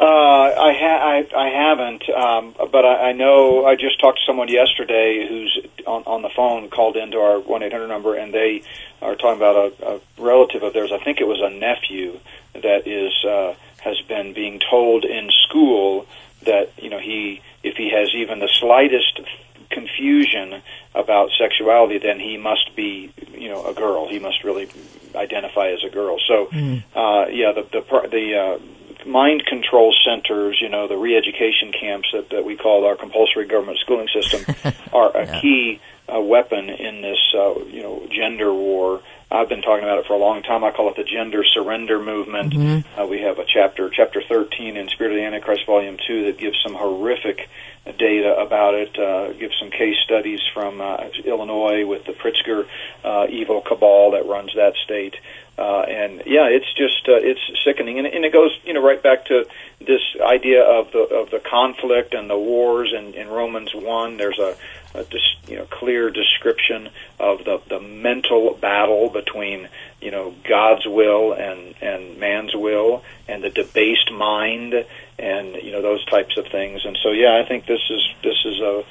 [0.01, 4.25] Uh, I, ha- I I haven't, um, but I, I know I just talked to
[4.25, 8.33] someone yesterday who's on, on the phone called into our one eight hundred number, and
[8.33, 8.63] they
[9.03, 10.91] are talking about a, a relative of theirs.
[10.91, 12.19] I think it was a nephew
[12.55, 16.07] that is uh, has been being told in school
[16.47, 19.21] that you know he if he has even the slightest
[19.69, 20.63] confusion
[20.95, 24.09] about sexuality, then he must be you know a girl.
[24.09, 24.67] He must really
[25.15, 26.19] identify as a girl.
[26.27, 26.47] So
[26.95, 28.59] uh, yeah, the the the uh,
[29.07, 33.79] mind control centers, you know, the re-education camps that, that we call our compulsory government
[33.79, 34.55] schooling system,
[34.93, 35.81] are a key
[36.13, 39.01] uh, weapon in this, uh, you know, gender war.
[39.33, 40.65] I've been talking about it for a long time.
[40.65, 42.53] I call it the gender surrender movement.
[42.99, 46.39] Uh, we have a chapter, chapter 13 in Spirit of the Antichrist, Volume 2, that
[46.39, 47.49] gives some horrific
[47.97, 52.67] data about it, uh, gives some case studies from uh, Illinois with the Pritzker
[53.05, 55.15] uh, evil cabal that runs that state.
[55.61, 59.03] Uh, and yeah, it's just uh, it's sickening, and, and it goes you know right
[59.03, 59.47] back to
[59.79, 62.95] this idea of the of the conflict and the wars.
[62.97, 64.57] And in Romans one, there's a,
[64.95, 69.69] a dis, you know clear description of the the mental battle between
[70.01, 74.87] you know God's will and and man's will, and the debased mind,
[75.19, 76.87] and you know those types of things.
[76.87, 78.83] And so yeah, I think this is this is a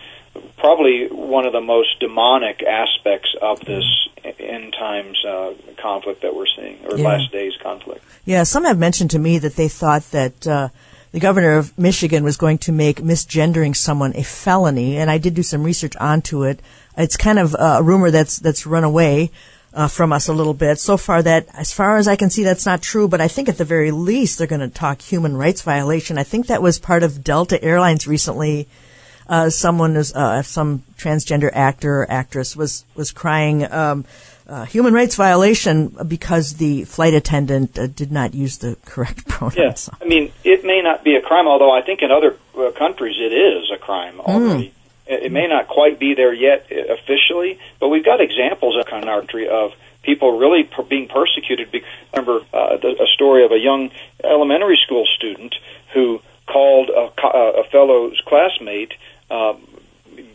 [0.57, 3.85] probably one of the most demonic aspects of this
[4.39, 7.07] end times uh, conflict that we're seeing, or Yeah.
[7.07, 8.03] last days conflict.
[8.25, 10.69] Yeah, some have mentioned to me that they thought that uh,
[11.11, 15.33] the governor of Michigan was going to make misgendering someone a felony, and I did
[15.33, 16.59] do some research onto it.
[16.97, 19.31] It's kind of a rumor that's that's run away
[19.73, 20.79] uh, from us a little bit.
[20.79, 23.07] So far, that as far as I can see, that's not true.
[23.07, 26.17] But I think at the very least, they're going to talk human rights violation.
[26.17, 28.67] I think that was part of Delta Airlines recently.
[29.29, 33.63] Uh, someone was uh, some transgender actor or actress was was crying.
[33.71, 34.03] Um,
[34.47, 39.55] uh, human rights violation because the flight attendant uh, did not use the correct pronouns.
[39.55, 42.35] Yeah, So- I mean, it may not be a crime, although I think in other
[42.57, 44.73] uh, countries it is a crime already.
[45.05, 49.07] It, it may not quite be there yet uh, officially, but we've got examples in
[49.07, 51.69] our country of people really per- being persecuted.
[51.71, 53.91] Be- remember uh, the, a story of a young
[54.23, 55.53] elementary school student
[55.93, 58.93] who called a, uh, a fellow classmate.
[59.29, 59.61] Um,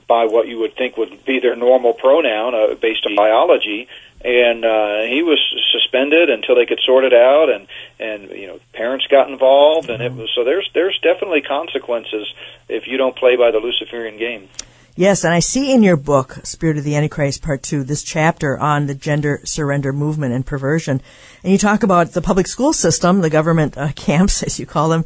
[0.06, 3.88] by what you would think would be their normal pronoun uh, based on biology,
[4.24, 5.38] and uh, he was
[5.72, 7.66] suspended until they could sort it out, and
[7.98, 12.32] and you know parents got involved, and it was so there's there's definitely consequences
[12.68, 14.48] if you don't play by the Luciferian game.
[14.96, 18.56] Yes, and I see in your book, Spirit of the Antichrist, Part 2, this chapter
[18.56, 21.02] on the gender surrender movement and perversion.
[21.42, 24.88] And you talk about the public school system, the government uh, camps, as you call
[24.88, 25.04] them.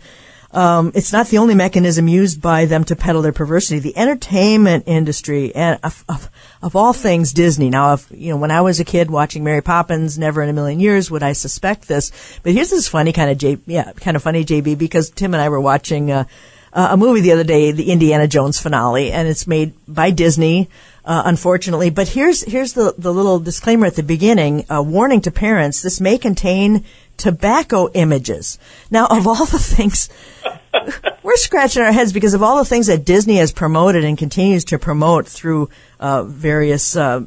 [0.50, 3.80] Um, it's not the only mechanism used by them to peddle their perversity.
[3.80, 6.30] The entertainment industry, and of, of,
[6.62, 7.68] of all things, Disney.
[7.68, 10.54] Now, if, you know, when I was a kid watching Mary Poppins, never in a
[10.54, 12.10] million years would I suspect this.
[12.42, 15.42] But here's this funny kind of J, yeah, kind of funny JB because Tim and
[15.42, 16.10] I were watching.
[16.10, 16.24] Uh,
[16.70, 20.68] a movie the other day, the Indiana Jones finale, and it's made by Disney,
[21.04, 21.90] uh, unfortunately.
[21.90, 26.00] But here's here's the the little disclaimer at the beginning, a warning to parents: this
[26.00, 26.84] may contain
[27.18, 28.58] tobacco images.
[28.90, 30.08] Now, of all the things.
[31.22, 34.64] We're scratching our heads because of all the things that Disney has promoted and continues
[34.66, 35.68] to promote through
[36.00, 37.24] uh, various uh,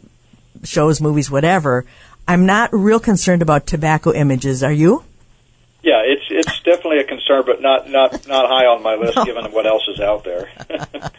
[0.63, 1.85] shows, movies, whatever.
[2.27, 4.63] I'm not real concerned about tobacco images.
[4.63, 5.03] Are you?
[5.83, 9.51] Yeah, it's it's definitely a concern, but not not not high on my list given
[9.51, 10.49] what else is out there.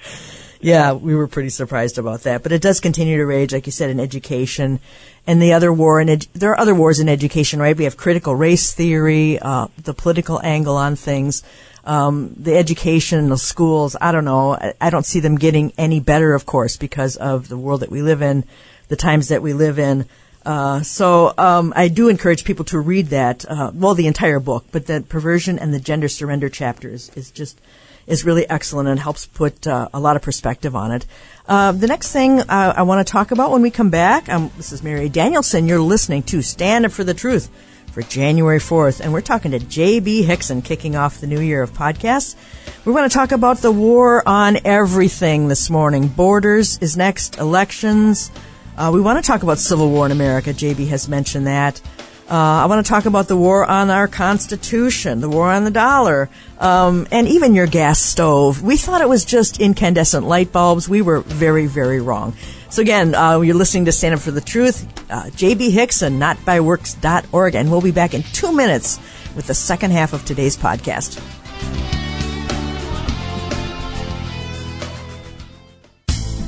[0.62, 3.72] Yeah, we were pretty surprised about that, but it does continue to rage, like you
[3.72, 4.78] said, in education,
[5.26, 7.76] and the other war in ed- there are other wars in education, right?
[7.76, 11.42] We have critical race theory, uh, the political angle on things,
[11.84, 13.96] um, the education, the schools.
[14.00, 14.54] I don't know.
[14.54, 17.90] I, I don't see them getting any better, of course, because of the world that
[17.90, 18.44] we live in,
[18.86, 20.06] the times that we live in.
[20.46, 24.66] Uh, so um, I do encourage people to read that, uh, well, the entire book,
[24.70, 27.60] but the perversion and the gender surrender chapter is, is just
[28.06, 31.06] is really excellent and helps put uh, a lot of perspective on it.
[31.46, 34.50] Uh, the next thing uh, I want to talk about when we come back, um,
[34.56, 35.66] this is Mary Danielsen.
[35.66, 37.50] You're listening to Stand Up for the Truth
[37.92, 40.24] for January 4th, and we're talking to J.B.
[40.24, 42.36] Hixson kicking off the new year of podcasts.
[42.84, 46.08] We're going to talk about the war on everything this morning.
[46.08, 48.30] Borders is next, elections.
[48.78, 50.50] Uh, we want to talk about civil war in America.
[50.54, 51.82] JB has mentioned that.
[52.32, 55.70] Uh, I want to talk about the war on our Constitution, the war on the
[55.70, 58.62] dollar, um, and even your gas stove.
[58.62, 60.88] We thought it was just incandescent light bulbs.
[60.88, 62.34] We were very, very wrong.
[62.70, 64.82] So again, uh, you're listening to Stand Up for the Truth.
[65.10, 68.98] Uh, JB Hixson, notbyworks.org, and we'll be back in two minutes
[69.36, 71.20] with the second half of today's podcast.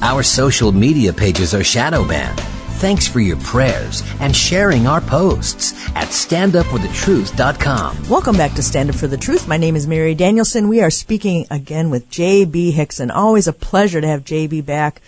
[0.00, 2.53] Our social media pages are shadow banned.
[2.78, 8.08] Thanks for your prayers and sharing our posts at standupforthetruth.com.
[8.10, 9.48] Welcome back to Stand Up for the Truth.
[9.48, 10.68] My name is Mary Danielsen.
[10.68, 12.74] We are speaking again with J.B.
[12.76, 13.14] Hixson.
[13.14, 14.62] Always a pleasure to have J.B.
[14.62, 15.00] back.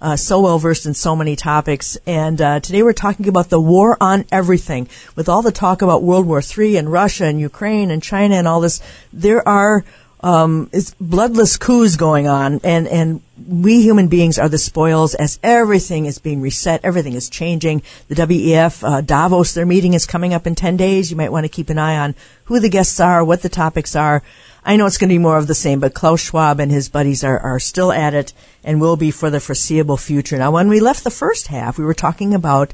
[0.00, 1.96] Uh, so well versed in so many topics.
[2.06, 4.88] And uh, today we're talking about the war on everything.
[5.14, 8.48] With all the talk about World War III and Russia and Ukraine and China and
[8.48, 8.82] all this,
[9.12, 9.84] there are
[10.22, 15.38] um, it's bloodless coups going on, and and we human beings are the spoils as
[15.42, 17.82] everything is being reset, everything is changing.
[18.08, 21.10] The WEF uh, Davos, their meeting is coming up in ten days.
[21.10, 23.96] You might want to keep an eye on who the guests are, what the topics
[23.96, 24.22] are.
[24.64, 26.88] I know it's going to be more of the same, but Klaus Schwab and his
[26.88, 28.32] buddies are, are still at it
[28.62, 30.38] and will be for the foreseeable future.
[30.38, 32.72] Now, when we left the first half, we were talking about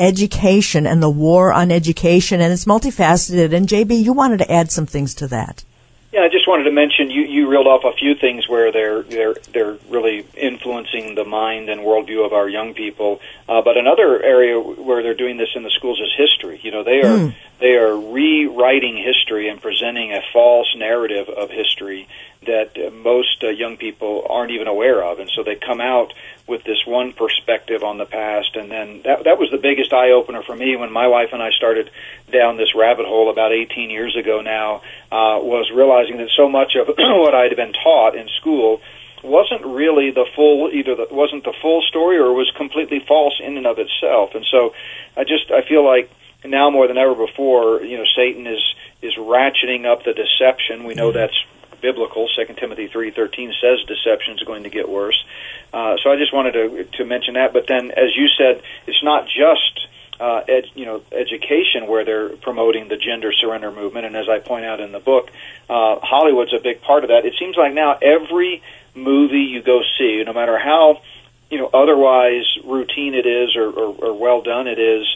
[0.00, 3.54] education and the war on education, and it's multifaceted.
[3.54, 5.62] And JB, you wanted to add some things to that.
[6.10, 9.02] Yeah, I just wanted to mention you, you reeled off a few things where they're
[9.02, 13.20] they're they're really influencing the mind and worldview of our young people.
[13.46, 16.60] Uh, but another area where they're doing this in the schools is history.
[16.62, 17.34] You know, they are mm.
[17.58, 22.08] they are rewriting history and presenting a false narrative of history
[22.48, 26.12] that most uh, young people aren't even aware of, and so they come out
[26.46, 30.10] with this one perspective on the past, and then that that was the biggest eye
[30.10, 31.90] opener for me when my wife and I started
[32.32, 34.82] down this rabbit hole about 18 years ago now.
[35.12, 38.80] Uh, was realizing that so much of what I had been taught in school
[39.22, 43.56] wasn't really the full either the, wasn't the full story or was completely false in
[43.56, 44.74] and of itself, and so
[45.16, 46.10] I just I feel like
[46.44, 48.62] now more than ever before, you know, Satan is
[49.02, 50.84] is ratcheting up the deception.
[50.84, 51.36] We know that's
[51.80, 52.28] biblical.
[52.36, 55.24] Second Timothy three thirteen says deception is going to get worse.
[55.72, 57.52] Uh, so I just wanted to to mention that.
[57.52, 59.86] But then, as you said, it's not just
[60.20, 64.06] uh, ed, you know education where they're promoting the gender surrender movement.
[64.06, 65.30] And as I point out in the book,
[65.68, 67.24] uh, Hollywood's a big part of that.
[67.24, 68.62] It seems like now every
[68.94, 71.02] movie you go see, no matter how
[71.50, 75.06] you know otherwise routine it is or, or, or well done it is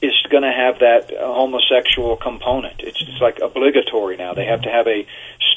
[0.00, 2.80] is going to have that homosexual component.
[2.80, 4.32] It's, it's like obligatory now.
[4.32, 5.06] They have to have a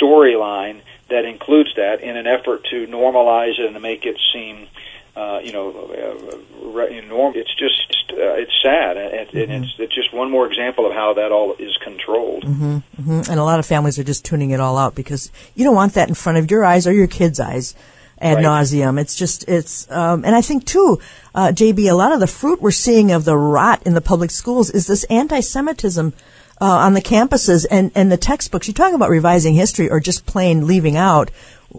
[0.01, 4.67] storyline that includes that in an effort to normalize it and to make it seem,
[5.15, 7.33] uh, you know, uh, norm.
[7.35, 9.51] It's just uh, it's sad, and, mm-hmm.
[9.51, 12.43] and it's it's just one more example of how that all is controlled.
[12.43, 13.31] Mm-hmm, mm-hmm.
[13.31, 15.93] And a lot of families are just tuning it all out because you don't want
[15.93, 17.75] that in front of your eyes or your kids' eyes
[18.21, 18.45] ad right.
[18.45, 18.99] nauseum.
[18.99, 20.99] It's just, it's, um, and I think too,
[21.33, 24.31] uh, JB, a lot of the fruit we're seeing of the rot in the public
[24.31, 26.13] schools is this anti-Semitism
[26.61, 28.67] uh, on the campuses and, and the textbooks.
[28.67, 31.31] You talk about revising history or just plain leaving out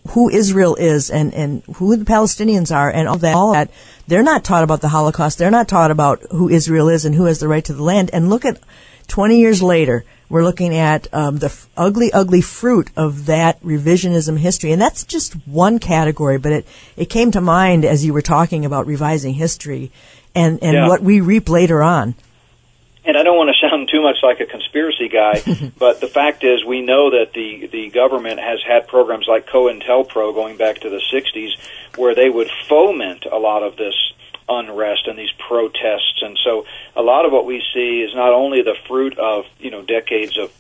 [0.09, 3.71] who Israel is and, and who the Palestinians are and all that, all that.
[4.09, 5.38] They're not taught about the Holocaust.
[5.38, 8.11] They're not taught about who Israel is and who has the right to the land.
[8.12, 8.59] And look at
[9.07, 14.38] 20 years later, we're looking at um, the f- ugly, ugly fruit of that revisionism
[14.38, 14.73] history.
[14.73, 16.66] And that's just one category, but it,
[16.97, 19.92] it came to mind as you were talking about revising history
[20.35, 20.88] and, and yeah.
[20.88, 22.14] what we reap later on.
[23.05, 25.43] And I don't want to sound too much like a conspiracy guy,
[25.79, 30.35] but the fact is, we know that the the government has had programs like COINTELPRO
[30.35, 31.51] going back to the '60s,
[31.97, 33.95] where they would foment a lot of this
[34.49, 36.21] unrest and these protests.
[36.23, 39.71] And so a lot of what we see is not only the fruit of, you
[39.71, 40.53] know, decades of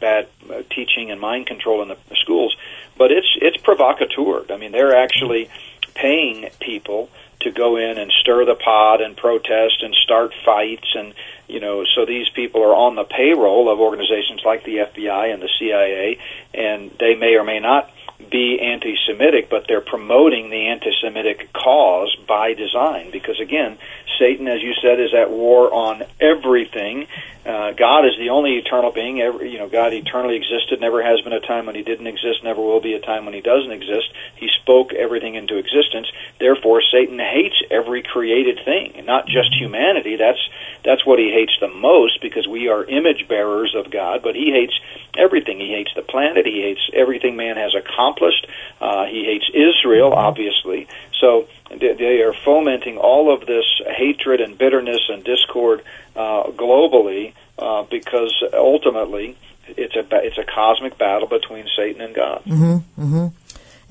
[0.00, 2.56] bad uh, teaching and mind control in the schools,
[2.96, 4.44] but it's it's provocateur.
[4.50, 5.48] I mean, they're actually
[5.94, 11.12] paying people to go in and stir the pot and protest and start fights and
[11.48, 15.42] you know so these people are on the payroll of organizations like the FBI and
[15.42, 16.18] the CIA
[16.54, 17.90] and they may or may not
[18.30, 23.10] be anti Semitic, but they're promoting the anti Semitic cause by design.
[23.10, 23.78] Because again,
[24.18, 27.06] Satan, as you said, is at war on everything.
[27.44, 29.20] Uh, God is the only eternal being.
[29.20, 30.80] Every, you know, God eternally existed.
[30.80, 32.44] Never has been a time when He didn't exist.
[32.44, 34.12] Never will be a time when He doesn't exist.
[34.36, 36.10] He spoke everything into existence.
[36.38, 40.16] Therefore, Satan hates every created thing, not just humanity.
[40.16, 40.40] That's
[40.84, 44.22] that's what he hates the most because we are image bearers of God.
[44.22, 44.78] But he hates
[45.16, 45.58] everything.
[45.58, 46.46] He hates the planet.
[46.46, 48.46] He hates everything man has accomplished.
[48.80, 50.88] Uh, he hates Israel, obviously.
[51.20, 55.82] So they are fomenting all of this hatred and bitterness and discord
[56.16, 59.36] uh, globally uh, because ultimately
[59.68, 62.42] it's a it's a cosmic battle between Satan and God.
[62.44, 63.26] Mm-hmm, mm-hmm.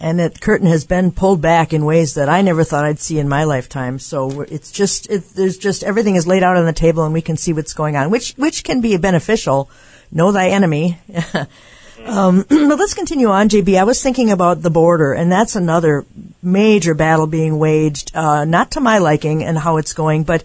[0.02, 3.20] And that curtain has been pulled back in ways that I never thought I'd see
[3.20, 4.00] in my lifetime.
[4.00, 7.22] So it's just it, there's just everything is laid out on the table, and we
[7.22, 9.70] can see what's going on, which which can be beneficial.
[10.12, 10.98] Know thy enemy.
[12.06, 13.80] Um, but let's continue on, JB.
[13.80, 16.06] I was thinking about the border, and that's another
[16.42, 20.44] major battle being waged, uh, not to my liking and how it's going, but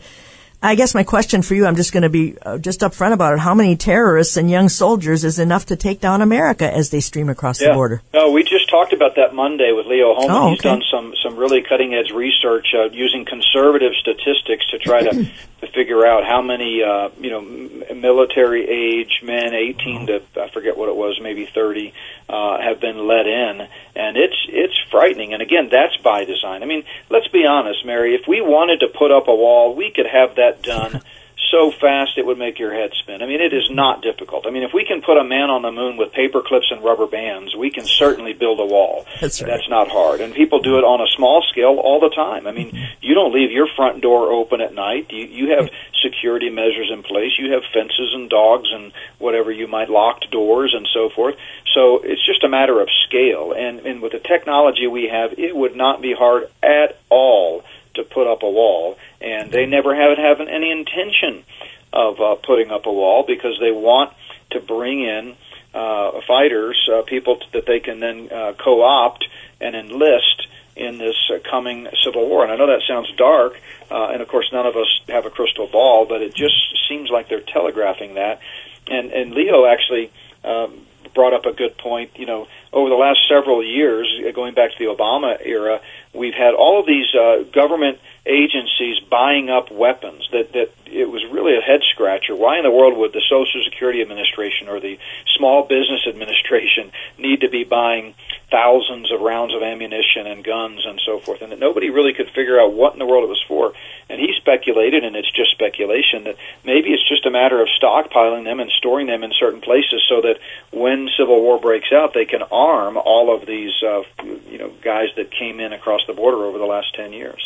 [0.66, 3.34] I guess my question for you, I'm just going to be uh, just upfront about
[3.34, 3.38] it.
[3.38, 7.28] How many terrorists and young soldiers is enough to take down America as they stream
[7.28, 7.68] across yeah.
[7.68, 8.02] the border?
[8.12, 10.36] No, we just talked about that Monday with Leo Hohmann.
[10.36, 15.02] Oh, He's done some some really cutting edge research uh, using conservative statistics to try
[15.02, 15.30] to
[15.66, 20.76] to figure out how many uh, you know military age men, 18 to I forget
[20.76, 21.92] what it was, maybe 30,
[22.28, 25.32] uh, have been let in, and it's it's frightening.
[25.32, 26.62] And again, that's by design.
[26.62, 28.14] I mean, let's be honest, Mary.
[28.14, 31.02] If we wanted to put up a wall, we could have that done.
[31.50, 33.22] So fast it would make your head spin.
[33.22, 34.46] I mean, it is not difficult.
[34.46, 36.82] I mean, if we can put a man on the moon with paper clips and
[36.82, 39.06] rubber bands, we can certainly build a wall.
[39.20, 39.48] That's right.
[39.48, 40.20] That's not hard.
[40.20, 42.46] And people do it on a small scale all the time.
[42.46, 45.06] I mean, you don't leave your front door open at night.
[45.10, 45.70] You, you have
[46.02, 47.32] security measures in place.
[47.38, 51.36] You have fences and dogs and whatever you might, locked doors and so forth.
[51.74, 53.52] So it's just a matter of scale.
[53.52, 57.62] And, and with the technology we have, it would not be hard at all
[57.94, 58.96] to put up a wall.
[59.20, 61.44] And they never have, have any intention
[61.92, 64.12] of uh, putting up a wall because they want
[64.50, 65.36] to bring in
[65.74, 69.28] uh, fighters, uh, people that they can then uh, co-opt
[69.60, 72.42] and enlist in this uh, coming civil war.
[72.42, 73.60] And I know that sounds dark,
[73.90, 76.54] uh, and of course none of us have a crystal ball, but it just
[76.88, 78.40] seems like they're telegraphing that.
[78.86, 80.10] And and Leo actually
[80.44, 82.12] um, brought up a good point.
[82.16, 85.80] You know, over the last several years, uh, going back to the Obama era,
[86.12, 91.24] we've had all of these uh, government agencies buying up weapons that that it was
[91.30, 92.34] really a head scratcher.
[92.34, 94.98] Why in the world would the social security administration or the
[95.36, 98.14] small business administration need to be buying
[98.50, 101.42] thousands of rounds of ammunition and guns and so forth?
[101.42, 103.72] And that nobody really could figure out what in the world it was for.
[104.08, 108.44] And he speculated and it's just speculation that maybe it's just a matter of stockpiling
[108.44, 110.38] them and storing them in certain places so that
[110.72, 114.02] when civil war breaks out they can arm all of these uh,
[114.50, 117.42] you know guys that came in across the border over the last 10 years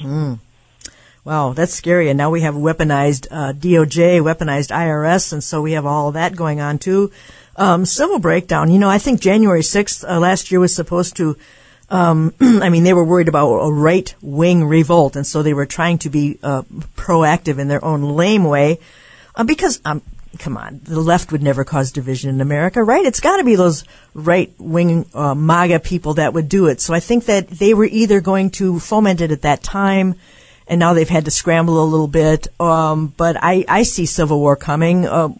[1.22, 2.08] Wow, that's scary.
[2.08, 6.34] And now we have weaponized uh, DOJ, weaponized IRS, and so we have all that
[6.34, 7.12] going on too.
[7.56, 8.70] Um, civil breakdown.
[8.70, 11.36] You know, I think January 6th uh, last year was supposed to.
[11.90, 15.66] Um, I mean, they were worried about a right wing revolt, and so they were
[15.66, 16.62] trying to be uh,
[16.96, 18.78] proactive in their own lame way.
[19.34, 20.00] Uh, because, um,
[20.38, 23.04] come on, the left would never cause division in America, right?
[23.04, 26.80] It's got to be those right wing uh, MAGA people that would do it.
[26.80, 30.14] So I think that they were either going to foment it at that time
[30.66, 32.46] and now they've had to scramble a little bit.
[32.60, 35.04] Um, but I, I see civil war coming.
[35.04, 35.30] Uh,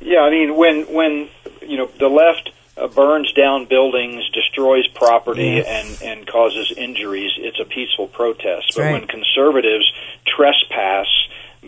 [0.00, 1.28] Yeah, I mean when when
[1.60, 5.62] you know the left uh, burns down buildings, destroys property, Yeah.
[5.62, 8.72] and and causes injuries, it's a peaceful protest.
[8.76, 8.92] But right.
[8.92, 9.90] when conservatives
[10.26, 11.06] trespass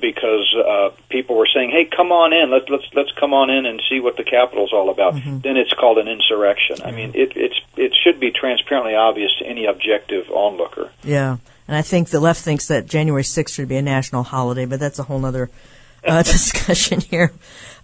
[0.00, 2.50] because uh, people were saying, "Hey, come on in.
[2.50, 5.38] Let's let's let's come on in and see what the Capitol's all about," Mm-hmm.
[5.40, 6.82] then it's called an insurrection.
[6.84, 10.90] I mean, it it's it should be transparently obvious to any objective onlooker.
[11.02, 11.36] yeah,
[11.68, 14.80] and I think the left thinks that January 6th should be a national holiday, but
[14.80, 15.48] that's a whole other
[16.04, 17.32] uh, discussion here.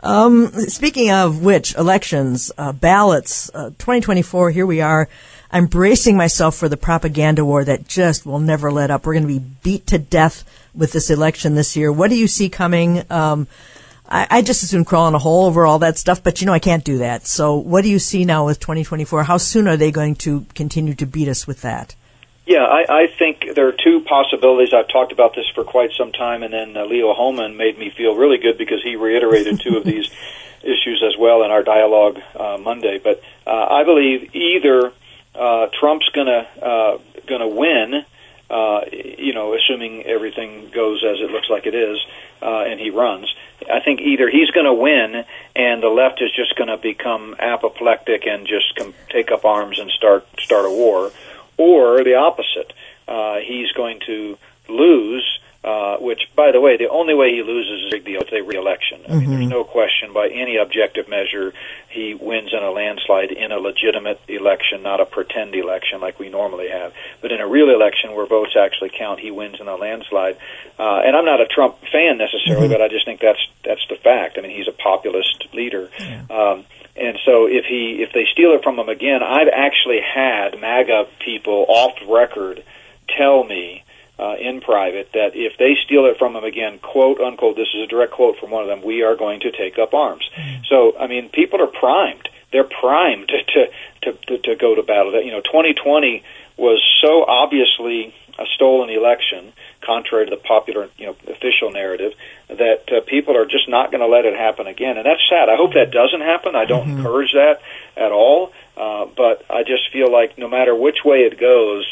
[0.02, 5.08] Um, speaking of which, elections, uh, ballots, uh, 2024, here we are.
[5.52, 9.04] I'm bracing myself for the propaganda war that just will never let up.
[9.04, 10.44] We're going to be beat to death
[10.74, 11.90] with this election this year.
[11.90, 13.04] What do you see coming?
[13.10, 13.48] Um,
[14.08, 16.46] I, I just as soon crawl in a hole over all that stuff, but you
[16.46, 17.26] know I can't do that.
[17.26, 19.24] So what do you see now with 2024?
[19.24, 21.94] How soon are they going to continue to beat us with that?
[22.46, 24.74] Yeah, I, I think there are two possibilities.
[24.74, 27.90] I've talked about this for quite some time, and then uh, Leo Hohmann made me
[27.90, 30.10] feel really good because he reiterated two of these
[30.62, 32.98] issues as well in our dialogue uh, Monday.
[32.98, 34.92] But uh, I believe either
[35.40, 38.04] uh, Trump's gonna uh, gonna win,
[38.50, 41.98] uh, you know, assuming everything goes as it looks like it is,
[42.42, 43.34] uh, and he runs.
[43.70, 45.24] I think either he's going to win,
[45.54, 49.78] and the left is just going to become apoplectic and just com- take up arms
[49.78, 51.12] and start start a war,
[51.56, 52.72] or the opposite.
[53.06, 54.38] Uh, he's going to
[54.68, 55.29] lose.
[56.20, 59.02] Which, by the way, the only way he loses is the it's a re-election.
[59.08, 61.52] I mean, there's no question by any objective measure
[61.88, 66.28] he wins in a landslide in a legitimate election, not a pretend election like we
[66.28, 66.92] normally have.
[67.20, 70.36] But in a real election where votes actually count, he wins in a landslide.
[70.78, 73.96] Uh, and I'm not a Trump fan necessarily, but I just think that's that's the
[73.96, 74.36] fact.
[74.38, 75.88] I mean, he's a populist leader.
[76.30, 76.64] Um,
[76.96, 81.06] and so if he if they steal it from him again, I've actually had MAGA
[81.20, 82.62] people off record
[83.16, 83.84] tell me
[84.20, 87.84] uh, in private that if they steal it from them again, quote unquote, this is
[87.84, 90.28] a direct quote from one of them, we are going to take up arms.
[90.68, 92.28] So I mean, people are primed.
[92.52, 93.70] They're primed to
[94.02, 95.12] to to, to go to battle.
[95.12, 96.22] That you know, 2020
[96.58, 102.12] was so obviously a stolen election, contrary to the popular you know official narrative,
[102.48, 105.48] that uh, people are just not going to let it happen again, and that's sad.
[105.48, 106.54] I hope that doesn't happen.
[106.54, 107.62] I don't encourage that
[107.96, 111.86] at all, uh, but I just feel like no matter which way it goes,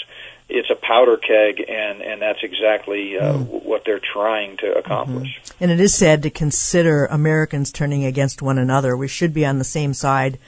[0.49, 3.65] it's a powder keg, and and that's exactly uh, Mm.
[3.65, 5.41] what they're trying to accomplish.
[5.61, 8.97] And it is sad to consider Americans turning against one another.
[8.97, 10.39] We should be on the same side,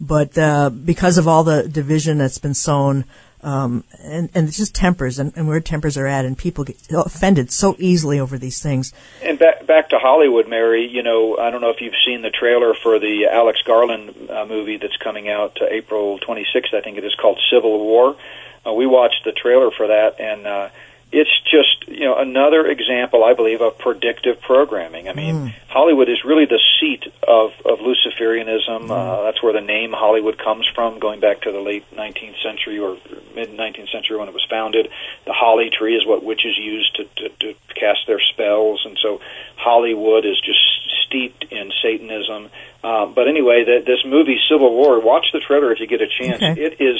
[0.00, 3.04] but uh, because of all the division that's been sown,
[3.42, 6.76] um, and, and it's just tempers and, and where tempers are at, and people get
[6.92, 8.92] offended so easily over these things.
[9.22, 10.86] And back back to Hollywood, Mary.
[10.86, 14.44] You know, I don't know if you've seen the trailer for the Alex Garland uh,
[14.46, 16.74] movie that's coming out uh, April 26th.
[16.74, 18.14] I think it is called Civil War.
[18.66, 20.68] Uh, we watched the trailer for that, and uh,
[21.12, 25.08] it's just you know another example, I believe, of predictive programming.
[25.08, 28.90] I mean, Hollywood is really the seat of of Luciferianism.
[28.90, 32.78] Uh, that's where the name Hollywood comes from, going back to the late 19th century
[32.78, 32.96] or
[33.34, 34.88] mid 19th century when it was founded.
[35.24, 39.20] The holly tree is what witches used to, to, to cast their spells, and so
[39.56, 40.60] Hollywood is just
[41.06, 42.50] steeped in Satanism.
[42.84, 46.06] Uh, but anyway, the, this movie Civil War, watch the trailer if you get a
[46.06, 46.40] chance.
[46.40, 46.60] Okay.
[46.62, 46.98] It is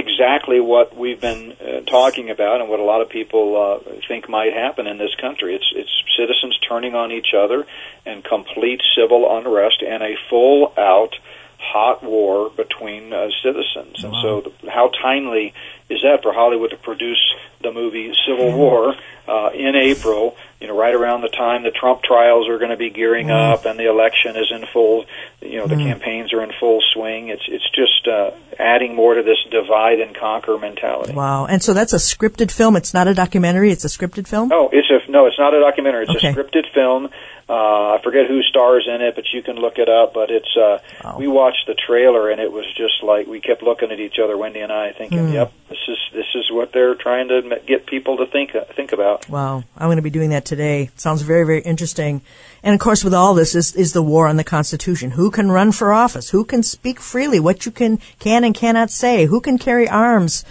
[0.00, 3.78] exactly what we've been uh, talking about and what a lot of people uh,
[4.08, 5.54] think might happen in this country.
[5.54, 7.66] It's it's citizens turning on each other
[8.04, 11.14] and complete civil unrest and a full out
[11.58, 14.02] hot war between uh, citizens.
[14.02, 15.54] And so, the, how timely
[15.88, 17.22] is that for Hollywood to produce
[17.62, 18.94] the movie Civil War
[19.28, 20.36] uh, in April?
[20.60, 23.64] You know, right around the time the Trump trials are going to be gearing up
[23.64, 25.06] and the election is in full.
[25.40, 27.28] You know, the campaigns are in full swing.
[27.28, 31.14] It's it's just uh, adding more to this divide and conquer mentality.
[31.14, 31.46] Wow!
[31.46, 32.76] And so that's a scripted film.
[32.76, 33.70] It's not a documentary.
[33.70, 34.50] It's a scripted film.
[34.52, 35.24] Oh, it's a no.
[35.26, 36.02] It's not a documentary.
[36.02, 36.28] It's Okay.
[36.28, 37.08] a scripted film.
[37.50, 40.14] Uh, I forget who stars in it, but you can look it up.
[40.14, 41.16] But it's uh, Wow.
[41.18, 44.36] we watched the trailer, and it was just like we kept looking at each other,
[44.36, 45.32] Wendy and I, thinking, Hmm.
[45.32, 49.28] "Yep, this is this is what they're trying to get people to think think about."
[49.28, 50.90] Wow, I'm going to be doing that today.
[50.96, 52.22] Sounds very, very interesting.
[52.62, 55.12] And of course, with all this is, is the war on the Constitution.
[55.12, 56.30] Who can run for office?
[56.30, 57.40] Who can speak freely?
[57.40, 59.24] What you can, can and cannot say?
[59.26, 60.44] Who can carry arms?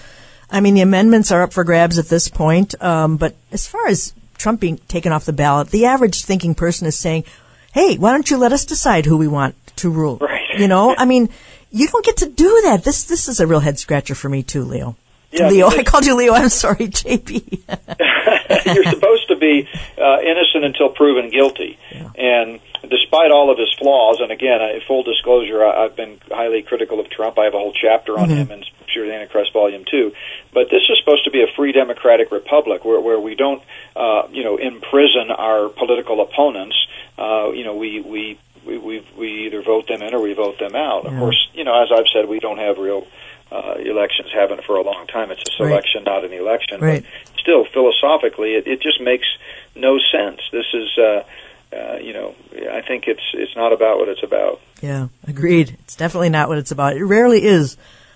[0.51, 2.73] I mean, the amendments are up for grabs at this point.
[2.83, 6.87] Um, but as far as Trump being taken off the ballot, the average thinking person
[6.87, 7.25] is saying,
[7.73, 10.57] "Hey, why don't you let us decide who we want to rule?" Right.
[10.57, 11.29] You know, I mean,
[11.71, 12.83] you don't get to do that.
[12.83, 14.95] This this is a real head scratcher for me too, Leo.
[15.31, 16.33] Yeah, Leo, I called you Leo.
[16.33, 17.61] I'm sorry, JB.
[18.65, 19.67] You're supposed to be
[19.97, 21.77] uh, innocent until proven guilty.
[22.17, 26.99] And despite all of his flaws, and again, full disclosure, I, I've been highly critical
[26.99, 27.37] of Trump.
[27.37, 28.63] I have a whole chapter on him in
[29.05, 30.11] The Antichrist Volume 2.
[30.53, 33.61] But this is supposed to be a free democratic republic where, where we don't,
[33.95, 36.75] uh, you know, imprison our political opponents.
[37.17, 40.59] Uh, you know, we, we, we, we, we either vote them in or we vote
[40.59, 41.05] them out.
[41.05, 43.07] Of course, you know, as I've said, we don't have real
[43.51, 45.31] uh, elections, haven't for a long time.
[45.31, 45.69] It's a Right.
[45.69, 46.79] selection, not an election.
[46.81, 47.03] Right.
[47.25, 49.25] But still, philosophically, it, it just makes
[49.75, 50.39] no sense.
[50.51, 51.23] This is, uh,
[51.75, 52.35] uh, you know,
[52.71, 54.61] I think it's it's not about what it's about.
[54.81, 55.75] Yeah, agreed.
[55.81, 56.95] It's definitely not what it's about.
[56.95, 57.75] It rarely is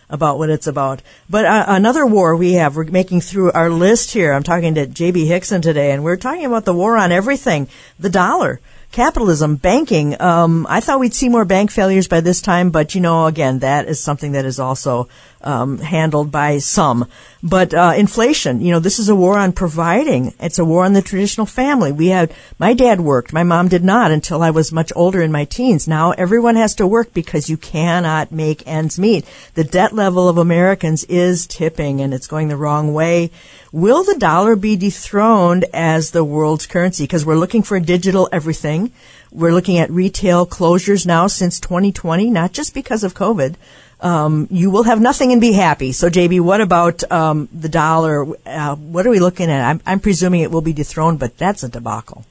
[0.10, 1.02] about what it's about.
[1.30, 4.34] But uh, another war we have, we're making through our list here.
[4.34, 5.28] I'm talking to J.B.
[5.28, 7.68] Hixson today, and we're talking about the war on everything
[8.00, 8.60] the dollar,
[8.92, 10.20] capitalism, banking.
[10.22, 13.60] Um, I thought we'd see more bank failures by this time, but you know, again,
[13.60, 15.08] that is something that is also
[15.44, 17.08] um, handled by some.
[17.42, 20.34] But uh, inflation, you know, this is a war on providing.
[20.40, 21.92] It's a war on the traditional family.
[21.92, 25.32] We had my dad worked, my mom did not until I was much older in
[25.32, 25.88] my teens.
[25.88, 29.26] Now everyone has to work because you cannot make ends meet.
[29.56, 33.32] The debt level of Americans is tipping, and it's going the wrong way.
[33.74, 37.04] Will the dollar be dethroned as the world's currency?
[37.04, 38.92] Because we're looking for digital everything.
[39.32, 43.56] We're looking at retail closures now since 2020, not just because of COVID
[44.04, 45.94] um, you will have nothing and be happy.
[45.94, 48.26] So, JB, what about um, the dollar?
[48.46, 49.64] Uh, what are we looking at?
[49.64, 52.26] I'm, I'm presuming it will be dethroned, but that's a debacle.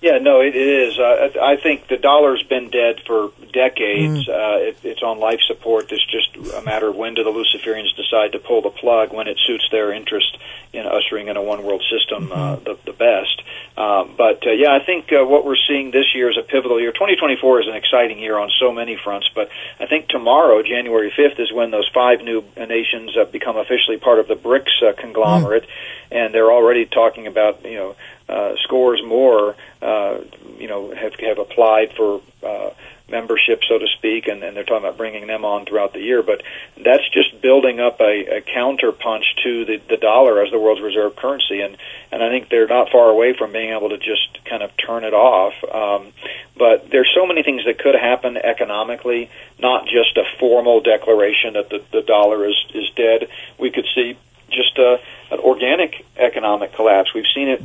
[0.00, 0.98] Yeah, no, it, is.
[0.98, 4.28] Uh, I I think the dollar's been dead for decades.
[4.28, 5.90] Uh, it, it's on life support.
[5.90, 9.28] It's just a matter of when do the Luciferians decide to pull the plug when
[9.28, 10.36] it suits their interest
[10.74, 13.42] in ushering in a one world system uh, the, the best.
[13.76, 16.80] Um, but uh, yeah, I think uh, what we're seeing this year is a pivotal
[16.80, 16.92] year.
[16.92, 19.50] 2024 is an exciting year on so many fronts, but
[19.80, 23.96] I think tomorrow, January 5th, is when those five new uh, nations uh, become officially
[23.96, 25.66] part of the BRICS uh, conglomerate,
[26.10, 27.96] and they're already talking about you know
[28.28, 30.18] uh, scores more uh,
[30.58, 32.20] you know have have applied for.
[32.42, 32.70] Uh,
[33.08, 36.22] membership, so to speak, and, and they're talking about bringing them on throughout the year.
[36.22, 36.42] But
[36.76, 41.16] that's just building up a, a counterpunch to the, the dollar as the world's reserve
[41.16, 41.76] currency, and
[42.10, 45.04] and I think they're not far away from being able to just kind of turn
[45.04, 45.54] it off.
[45.64, 46.12] Um,
[46.56, 51.68] but there's so many things that could happen economically, not just a formal declaration that
[51.70, 53.28] the, the dollar is is dead.
[53.58, 54.16] We could see
[54.50, 55.00] just a,
[55.30, 57.12] an organic economic collapse.
[57.12, 57.62] We've seen it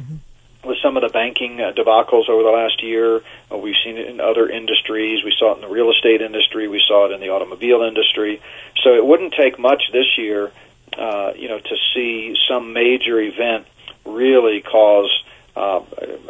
[0.63, 3.21] with some of the banking uh, debacles over the last year.
[3.51, 5.23] Uh, we've seen it in other industries.
[5.23, 6.67] We saw it in the real estate industry.
[6.67, 8.41] We saw it in the automobile industry.
[8.83, 10.51] So it wouldn't take much this year
[10.97, 13.67] uh, you know, to see some major event
[14.05, 15.23] really cause,
[15.55, 15.81] uh,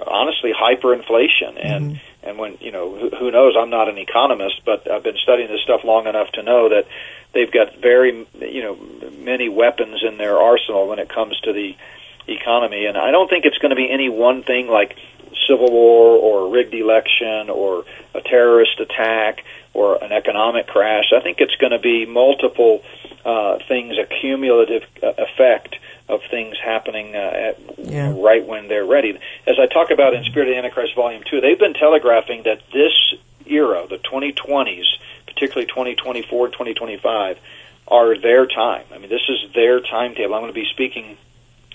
[0.06, 1.58] honestly, hyperinflation.
[1.62, 1.96] And Mm-hmm.
[2.22, 3.56] and when you know, who, who knows?
[3.58, 6.88] I'm not an economist, but I've been studying this stuff long enough to know that
[7.34, 8.78] they've got very, you know,
[9.18, 11.78] many weapons in their arsenal when it comes to the
[12.30, 12.86] economy.
[12.86, 14.96] And I don't think it's going to be any one thing like
[15.48, 21.12] civil war or a rigged election or a terrorist attack or an economic crash.
[21.16, 22.84] I think it's going to be multiple
[23.26, 25.76] uh, things, a cumulative uh, effect
[26.08, 28.14] of things happening uh, at, Yeah.
[28.16, 29.20] right when they're ready.
[29.46, 32.62] As I talk about in Spirit of the Antichrist Volume 2, they've been telegraphing that
[32.74, 32.94] this
[33.46, 34.86] era, the 2020s,
[35.28, 37.38] particularly 2024, 2025,
[37.88, 38.86] are their time.
[38.94, 40.34] I mean, this is their timetable.
[40.36, 41.18] I'm going to be speaking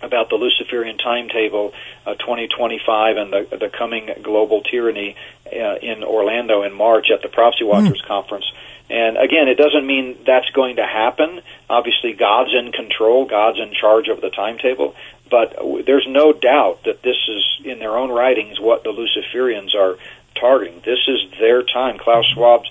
[0.05, 1.73] about the Luciferian timetable,
[2.07, 7.29] uh, 2025, and the the coming global tyranny uh, in Orlando in March at the
[7.29, 8.45] Prophecy Watchers conference.
[8.91, 11.41] And again, it doesn't mean that's going to happen.
[11.71, 13.25] Obviously, God's in control.
[13.25, 14.95] God's in charge of the timetable.
[15.31, 19.97] But there's no doubt that this is, in their own writings, what the Luciferians are
[20.39, 20.83] targeting.
[20.85, 21.99] This is their time.
[21.99, 22.65] Klaus Schwab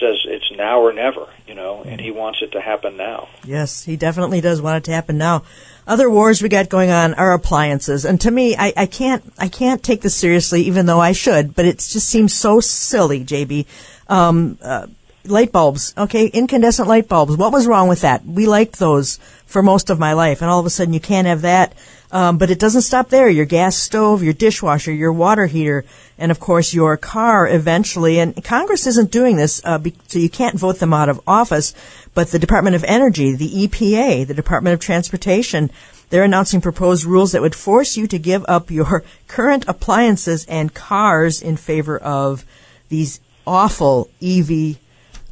[0.00, 3.28] says it's now or never, you know, and he wants it to happen now.
[3.44, 5.44] Yes, he definitely does want it to happen now.
[5.86, 9.48] Other wars we got going on are appliances, and to me, I, I can't I
[9.48, 11.54] can't take this seriously, even though I should.
[11.54, 13.66] But it just seems so silly, JB.
[14.08, 14.86] Um, uh,
[15.24, 17.36] light bulbs, okay, incandescent light bulbs.
[17.36, 18.24] What was wrong with that?
[18.24, 21.26] We liked those for most of my life, and all of a sudden you can't
[21.26, 21.74] have that.
[22.12, 23.28] Um, but it doesn't stop there.
[23.28, 25.84] Your gas stove, your dishwasher, your water heater,
[26.18, 28.18] and of course your car eventually.
[28.18, 31.72] And Congress isn't doing this, uh, be- so you can't vote them out of office.
[32.12, 35.70] But the Department of Energy, the EPA, the Department of Transportation,
[36.10, 40.74] they're announcing proposed rules that would force you to give up your current appliances and
[40.74, 42.44] cars in favor of
[42.88, 44.76] these awful EV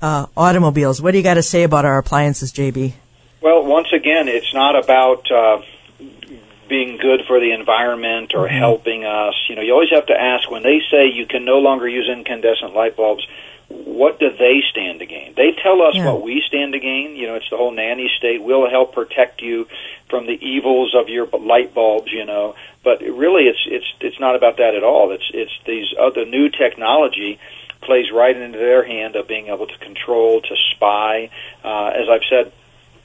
[0.01, 1.03] uh, automobiles.
[1.03, 2.93] What do you got to say about our appliances, JB?
[3.41, 5.62] Well, once again, it's not about uh,
[6.69, 9.35] being good for the environment or helping us.
[9.49, 12.09] You know, you always have to ask when they say you can no longer use
[12.09, 13.27] incandescent light bulbs.
[13.69, 15.35] What do they stand to gain?
[15.37, 16.07] They tell us Yeah.
[16.12, 17.16] what we stand to gain.
[17.16, 18.43] You know, it's the whole nanny state.
[18.43, 19.66] We'll help protect you
[20.09, 22.11] from the evils of your light bulbs.
[22.12, 25.11] You know, but really, it's it's it's not about that at all.
[25.11, 27.39] It's it's these other new technology
[27.83, 31.31] plays right into their hand of being able to control, to spy.
[31.62, 32.53] Uh, as I've said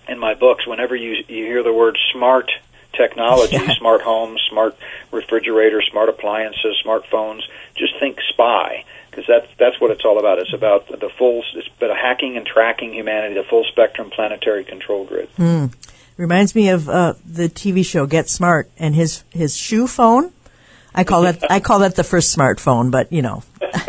[0.08, 2.52] in my books, whenever you you hear the word smart
[2.94, 3.74] technology, Yeah.
[3.78, 4.76] smart homes, smart
[5.12, 7.42] refrigerators, smart appliances, smartphones,
[7.76, 10.40] just think spy because that's that's what it's all about.
[10.40, 15.06] It's about the full it's about hacking and tracking humanity, the full spectrum planetary control
[15.06, 15.30] grid.
[15.38, 15.74] Mm.
[16.18, 20.32] Reminds me of uh, the TV show Get Smart and his his shoe phone.
[20.96, 23.44] I call that I call that the first smartphone, but you know,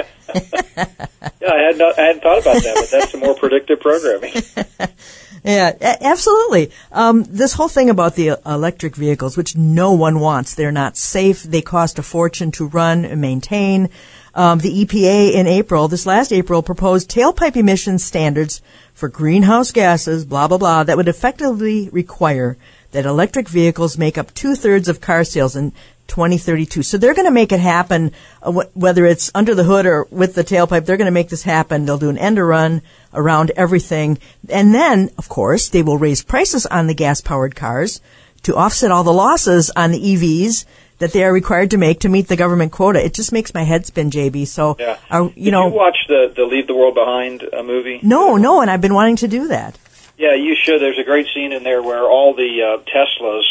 [1.41, 4.33] Yeah, I had not, I hadn't thought about that, but that's some more predictive programming.
[5.45, 6.71] Yeah, absolutely.
[6.91, 11.43] Um, this whole thing about the electric vehicles, which no one wants, they're not safe.
[11.43, 13.91] They cost a fortune to run and maintain.
[14.35, 18.63] Um, the EPA in April, this last April, proposed tailpipe emission standards
[18.95, 22.57] for greenhouse gases, blah, blah, blah, that would effectively require
[22.93, 25.73] that electric vehicles make up two thirds of car sales in
[26.07, 26.83] 2032.
[26.83, 30.05] So they're going to make it happen, uh, wh- whether it's under the hood or
[30.11, 30.87] with the tailpipe.
[30.87, 31.85] They're going to make this happen.
[31.85, 32.83] They'll do an end run
[33.15, 34.19] around everything.
[34.49, 38.01] And then, of course, they will raise prices on the gas powered cars
[38.43, 40.65] to offset all the losses on the EVs
[40.99, 43.05] that they are required to make to meet the government quota.
[43.05, 44.47] It just makes my head spin, JB.
[44.47, 47.63] So, Yeah, are, you Did know, you watch the the Leave the World Behind uh,
[47.63, 47.99] movie?
[48.03, 49.77] no, no, and I've been wanting to do that.
[50.17, 50.81] Yeah, you should.
[50.81, 53.43] There's a great scene in there where all the uh, Teslas,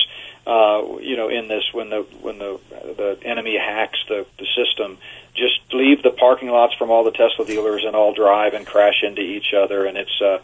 [0.48, 4.98] uh, you know, in this when the when the the enemy hacks the the system,
[5.34, 9.04] just leave the parking lots from all the Tesla dealers and all drive and crash
[9.04, 9.86] into each other.
[9.86, 10.40] And it's uh,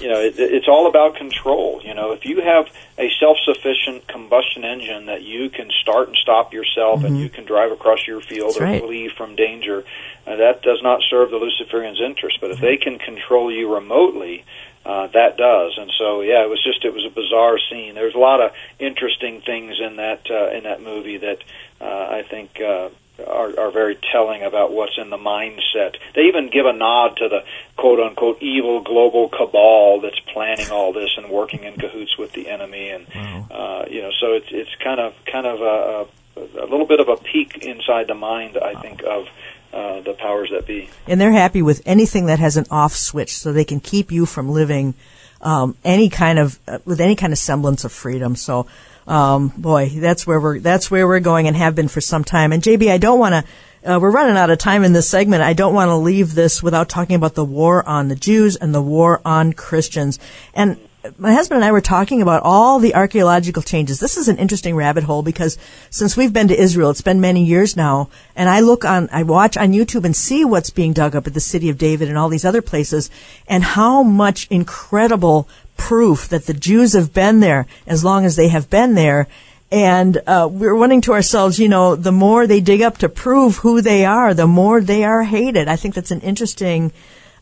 [0.00, 1.80] you know, it, it's all about control.
[1.82, 2.68] You know, if you have
[2.98, 7.72] a self-sufficient combustion engine that you can start and stop yourself, and you can drive
[7.72, 8.82] across your field That's or right.
[8.82, 9.84] flee from danger,
[10.26, 12.38] uh, that does not serve the Luciferians' interest.
[12.40, 14.44] But if they can control you remotely
[14.86, 15.78] uh, that does.
[15.78, 17.94] And so, yeah, it was just it was a bizarre scene.
[17.94, 21.38] There's a lot of interesting things in that uh, in that movie that
[21.80, 25.96] uh, I think uh, are, are very telling about what's in the mindset.
[26.14, 27.44] They even give a nod to the
[27.76, 32.48] quote unquote evil global cabal that's planning all this and working in cahoots with the
[32.48, 32.90] enemy.
[32.90, 33.06] And
[33.50, 36.06] uh, you know, so it's it's kind of kind of a,
[36.40, 39.28] a, a little bit of a peek inside the mind, I think, of
[39.72, 40.88] uh, the powers that be.
[41.06, 44.26] and they're happy with anything that has an off switch, so they can keep you
[44.26, 44.94] from living
[45.40, 48.34] um, any kind of uh, with any kind of semblance of freedom.
[48.36, 48.66] So,
[49.06, 52.52] um, boy, that's where we're that's where we're going and have been for some time.
[52.52, 53.92] And JB, I don't want to.
[53.92, 55.42] Uh, we're running out of time in this segment.
[55.42, 58.74] I don't want to leave this without talking about the war on the Jews and
[58.74, 60.18] the war on Christians.
[60.54, 60.78] And
[61.18, 64.00] my husband and I were talking about all the archaeological changes.
[64.00, 65.58] This is an interesting rabbit hole because
[65.90, 69.22] since we've been to Israel, it's been many years now, and I look on, I
[69.22, 72.16] watch on YouTube and see what's being dug up at the city of David and
[72.16, 73.10] all these other places,
[73.46, 75.46] and how much incredible
[75.76, 79.26] proof that the Jews have been there as long as they have been there.
[79.70, 83.56] And uh, we're wondering to ourselves, you know, the more they dig up to prove
[83.58, 85.66] who they are, the more they are hated.
[85.68, 86.92] I think that's an interesting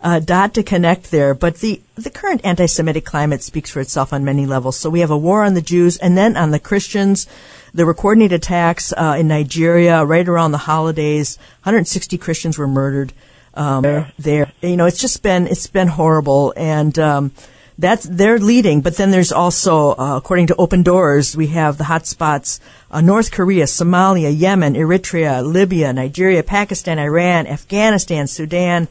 [0.01, 1.35] uh, dot to connect there.
[1.35, 4.77] But the the current anti-Semitic climate speaks for itself on many levels.
[4.77, 7.27] So we have a war on the Jews, and then on the Christians.
[7.75, 11.39] There were coordinated attacks uh, in Nigeria right around the holidays.
[11.63, 13.15] 160 Christians were murdered
[13.55, 14.53] um, there.
[14.61, 17.33] You know, it's just been it's been horrible, and um,
[17.79, 18.81] that's they're leading.
[18.81, 22.61] But then there's also, uh, according to Open Doors, we have the hotspots:
[22.91, 28.89] uh, North Korea, Somalia, Yemen, Eritrea, Libya, Nigeria, Pakistan, Iran, Afghanistan, Sudan.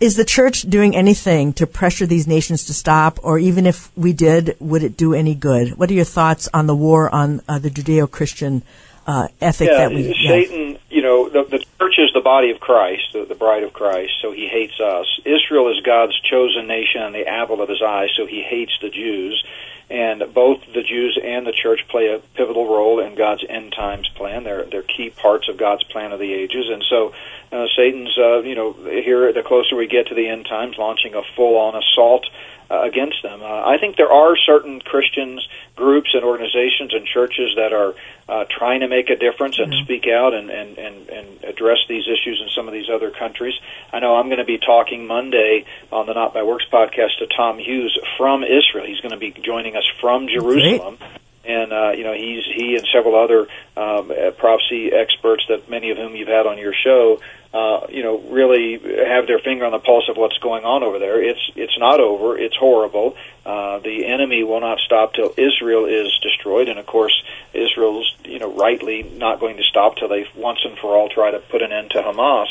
[0.00, 4.12] Is the church doing anything to pressure these nations to stop, or even if we
[4.12, 5.78] did, would it do any good?
[5.78, 8.62] What are your thoughts on the war on uh, the Judeo-Christian
[9.06, 10.14] uh, ethic yeah, that we?
[10.16, 10.28] Yeah.
[10.28, 13.72] Satan, you know, the, the church is the body of Christ, the, the bride of
[13.72, 15.06] Christ, so he hates us.
[15.24, 18.90] Israel is God's chosen nation and the apple of his eye, so he hates the
[18.90, 19.44] Jews.
[19.90, 24.08] And both the Jews and the church play a pivotal role in God's end times
[24.14, 24.44] plan.
[24.44, 26.70] They're they're key parts of God's plan of the ages.
[26.70, 27.12] And so
[27.52, 31.14] uh, Satan's, uh, you know, here the closer we get to the end times, launching
[31.14, 32.26] a full-on assault
[32.70, 33.42] uh, against them.
[33.42, 35.46] Uh, I think there are certain Christians
[35.76, 37.94] groups and organizations and churches that are
[38.28, 39.84] uh, trying to make a difference and mm-hmm.
[39.84, 43.54] speak out and, and, and, and address these issues in some of these other countries.
[43.92, 47.26] I know I'm going to be talking Monday on the Not by Works podcast to
[47.26, 48.86] Tom Hughes from Israel.
[48.86, 50.96] He's going to be joining us from Jerusalem.
[50.96, 51.10] Great
[51.44, 55.98] and uh, you know he's he and several other um, prophecy experts that many of
[55.98, 57.20] whom you've had on your show
[57.54, 60.98] uh, you know, really have their finger on the pulse of what's going on over
[60.98, 61.22] there.
[61.22, 62.38] It's it's not over.
[62.38, 63.14] It's horrible.
[63.44, 67.22] Uh, the enemy will not stop till Israel is destroyed, and of course,
[67.52, 71.30] Israel's you know rightly not going to stop till they once and for all try
[71.30, 72.48] to put an end to Hamas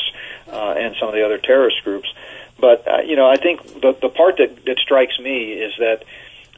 [0.52, 2.12] uh, and some of the other terrorist groups.
[2.60, 6.04] But uh, you know, I think the the part that that strikes me is that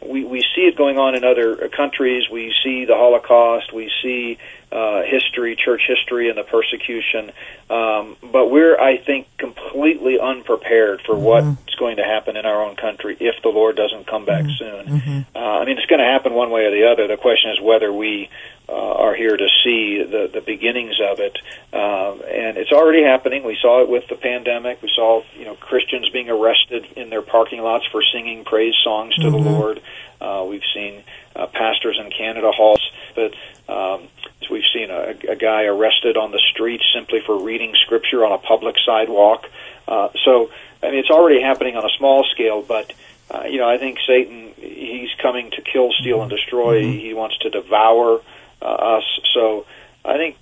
[0.04, 2.28] we, we see it going on in other countries.
[2.30, 3.72] We see the Holocaust.
[3.72, 4.38] We see
[4.70, 7.30] uh, history, church history, and the persecution.
[7.70, 11.24] Um, but we're, I think, completely unprepared for mm-hmm.
[11.24, 14.58] what's going to happen in our own country if the Lord doesn't come back mm-hmm.
[14.58, 15.00] soon.
[15.00, 15.36] Mm-hmm.
[15.36, 17.06] Uh, I mean, it's going to happen one way or the other.
[17.06, 18.30] The question is whether we
[18.68, 21.36] uh, are here to see the, the beginnings of it.
[21.72, 23.44] Um, and it's already happening.
[23.44, 24.82] We saw it with the pandemic.
[24.82, 29.14] We saw, you know, Christians being arrested in their parking lots for singing praise songs
[29.16, 29.48] to the mm-hmm.
[29.48, 29.82] Lord.
[30.20, 31.02] Uh, we've seen
[31.36, 32.80] uh, pastors in Canada halls,
[33.14, 33.34] but
[33.68, 34.08] um,
[34.50, 38.38] We've seen a, a guy arrested on the street simply for reading scripture on a
[38.38, 39.48] public sidewalk.
[39.86, 40.50] Uh, so,
[40.82, 42.92] I mean, it's already happening on a small scale, but
[43.30, 46.82] uh, you know, I think Satan he's coming to kill, steal, and destroy.
[46.82, 46.98] Mm-hmm.
[46.98, 48.20] He wants to devour
[48.64, 49.20] uh, us.
[49.34, 49.66] So,
[50.04, 50.36] I think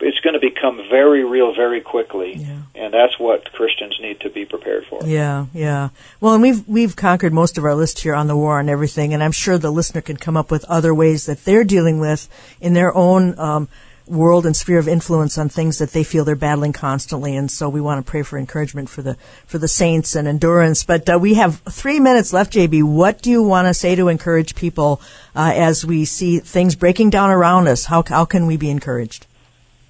[0.00, 2.62] it's going to become very real very quickly, yeah.
[2.74, 5.00] and that's what Christians need to be prepared for.
[5.06, 5.90] Yeah, yeah.
[6.20, 9.14] Well, and we've we've conquered most of our list here on the war and everything,
[9.14, 12.28] and I'm sure the listener can come up with other ways that they're dealing with
[12.60, 13.38] in their own.
[13.38, 13.68] Um,
[14.06, 17.36] world and sphere of influence on things that they feel they're battling constantly.
[17.36, 19.14] And so we want to pray for encouragement for the
[19.46, 20.84] for the saints and endurance.
[20.84, 24.08] But uh, we have three minutes left jb what do you want to say to
[24.08, 25.00] encourage people
[25.34, 27.86] uh, as we see things breaking down around us?
[27.86, 29.26] How, how can we be encouraged?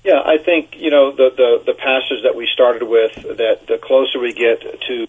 [0.05, 3.79] Yeah, I think you know the the, the passage that we started with that the
[3.79, 5.07] closer we get to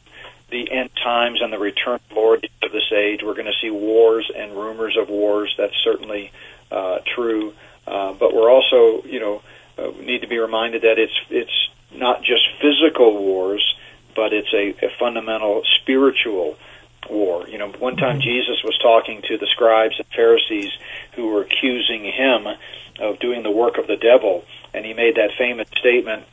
[0.49, 3.59] the end times and the return of the Lord of this age, we're going to
[3.61, 5.53] see wars and rumors of wars.
[5.57, 6.31] That's certainly
[6.71, 7.53] uh, true,
[7.87, 9.41] uh, but we're also you know
[9.77, 13.77] uh, need to be reminded that it's it's not just physical wars,
[14.15, 16.57] but it's a, a fundamental spiritual
[17.09, 17.47] war.
[17.47, 20.71] You know, one time Jesus was talking to the scribes and Pharisees
[21.13, 22.47] who were accusing him
[22.99, 26.25] of doing the work of the devil and he made that famous statement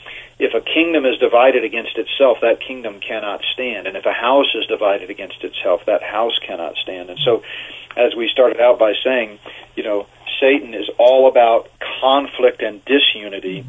[0.43, 3.87] if a kingdom is divided against itself, that kingdom cannot stand.
[3.87, 7.11] And if a house is divided against itself, that house cannot stand.
[7.11, 7.45] And so,
[7.97, 9.39] as we started out by saying,
[9.77, 10.09] you know,
[10.41, 11.71] Satan is all about
[12.01, 13.65] conflict and disunity.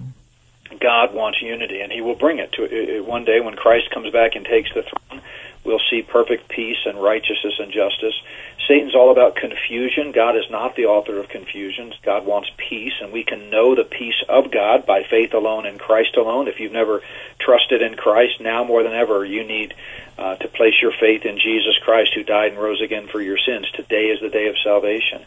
[0.80, 3.06] God wants unity, and He will bring it to it.
[3.06, 5.22] one day when Christ comes back and takes the throne.
[5.64, 8.20] We'll see perfect peace and righteousness and justice.
[8.68, 10.12] Satan's all about confusion.
[10.12, 11.94] God is not the author of confusion.
[12.04, 15.78] God wants peace, and we can know the peace of God by faith alone in
[15.78, 16.48] Christ alone.
[16.48, 17.02] If you've never
[17.40, 19.74] trusted in Christ, now more than ever, you need
[20.18, 23.38] uh, to place your faith in Jesus Christ, who died and rose again for your
[23.38, 23.70] sins.
[23.72, 25.22] Today is the day of salvation.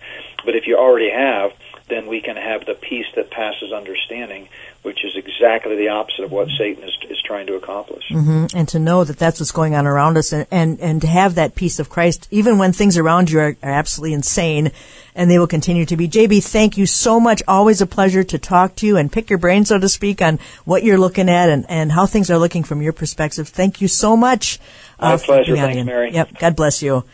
[0.45, 1.53] But if you already have,
[1.89, 4.49] then we can have the peace that passes understanding,
[4.83, 8.05] which is exactly the opposite of what Satan is, is trying to accomplish.
[8.11, 8.57] Mm-hmm.
[8.57, 11.37] And to know that that's what's going on around us and, and, and to have
[11.37, 14.73] that peace of Christ, even when things around you are, are absolutely insane,
[15.15, 16.09] and they will continue to be.
[16.09, 17.43] JB, thank you so much.
[17.47, 20.41] Always a pleasure to talk to you and pick your brain, so to speak, on
[20.65, 23.49] what you're looking at and, and how things are looking from your perspective.
[23.49, 24.59] Thank you so much.
[25.01, 25.55] My uh, pleasure.
[25.55, 26.13] Thanks, Mary.
[26.13, 26.39] Yep.
[26.39, 27.05] God bless you.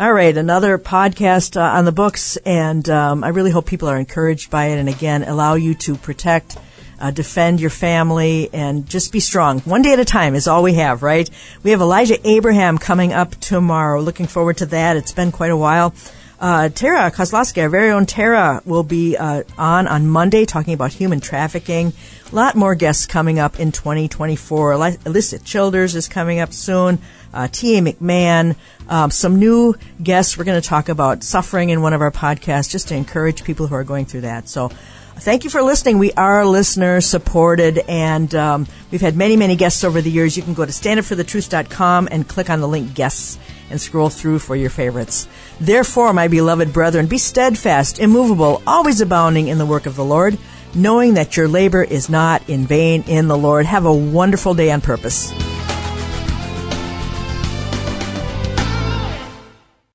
[0.00, 3.98] All right, another podcast uh, on the books, and um, I really hope people are
[3.98, 4.78] encouraged by it.
[4.78, 6.56] And again, allow you to protect,
[7.00, 9.58] uh, defend your family, and just be strong.
[9.62, 11.28] One day at a time is all we have, right?
[11.64, 14.00] We have Elijah Abraham coming up tomorrow.
[14.00, 14.96] Looking forward to that.
[14.96, 15.92] It's been quite a while.
[16.38, 20.92] Uh, Tara Kozlowski, our very own Tara, will be uh, on on Monday talking about
[20.92, 21.92] human trafficking.
[22.30, 24.74] A lot more guests coming up in 2024.
[24.74, 27.00] Alisa Childers is coming up soon.
[27.32, 27.80] Uh, T.A.
[27.80, 28.56] McMahon,
[28.88, 30.36] um, some new guests.
[30.38, 33.66] We're going to talk about suffering in one of our podcasts just to encourage people
[33.66, 34.48] who are going through that.
[34.48, 34.70] So
[35.16, 35.98] thank you for listening.
[35.98, 40.36] We are listener supported, and um, we've had many, many guests over the years.
[40.36, 43.38] You can go to standupforthetruth.com and click on the link guests
[43.70, 45.28] and scroll through for your favorites.
[45.60, 50.38] Therefore, my beloved brethren, be steadfast, immovable, always abounding in the work of the Lord,
[50.74, 53.66] knowing that your labor is not in vain in the Lord.
[53.66, 55.32] Have a wonderful day on purpose.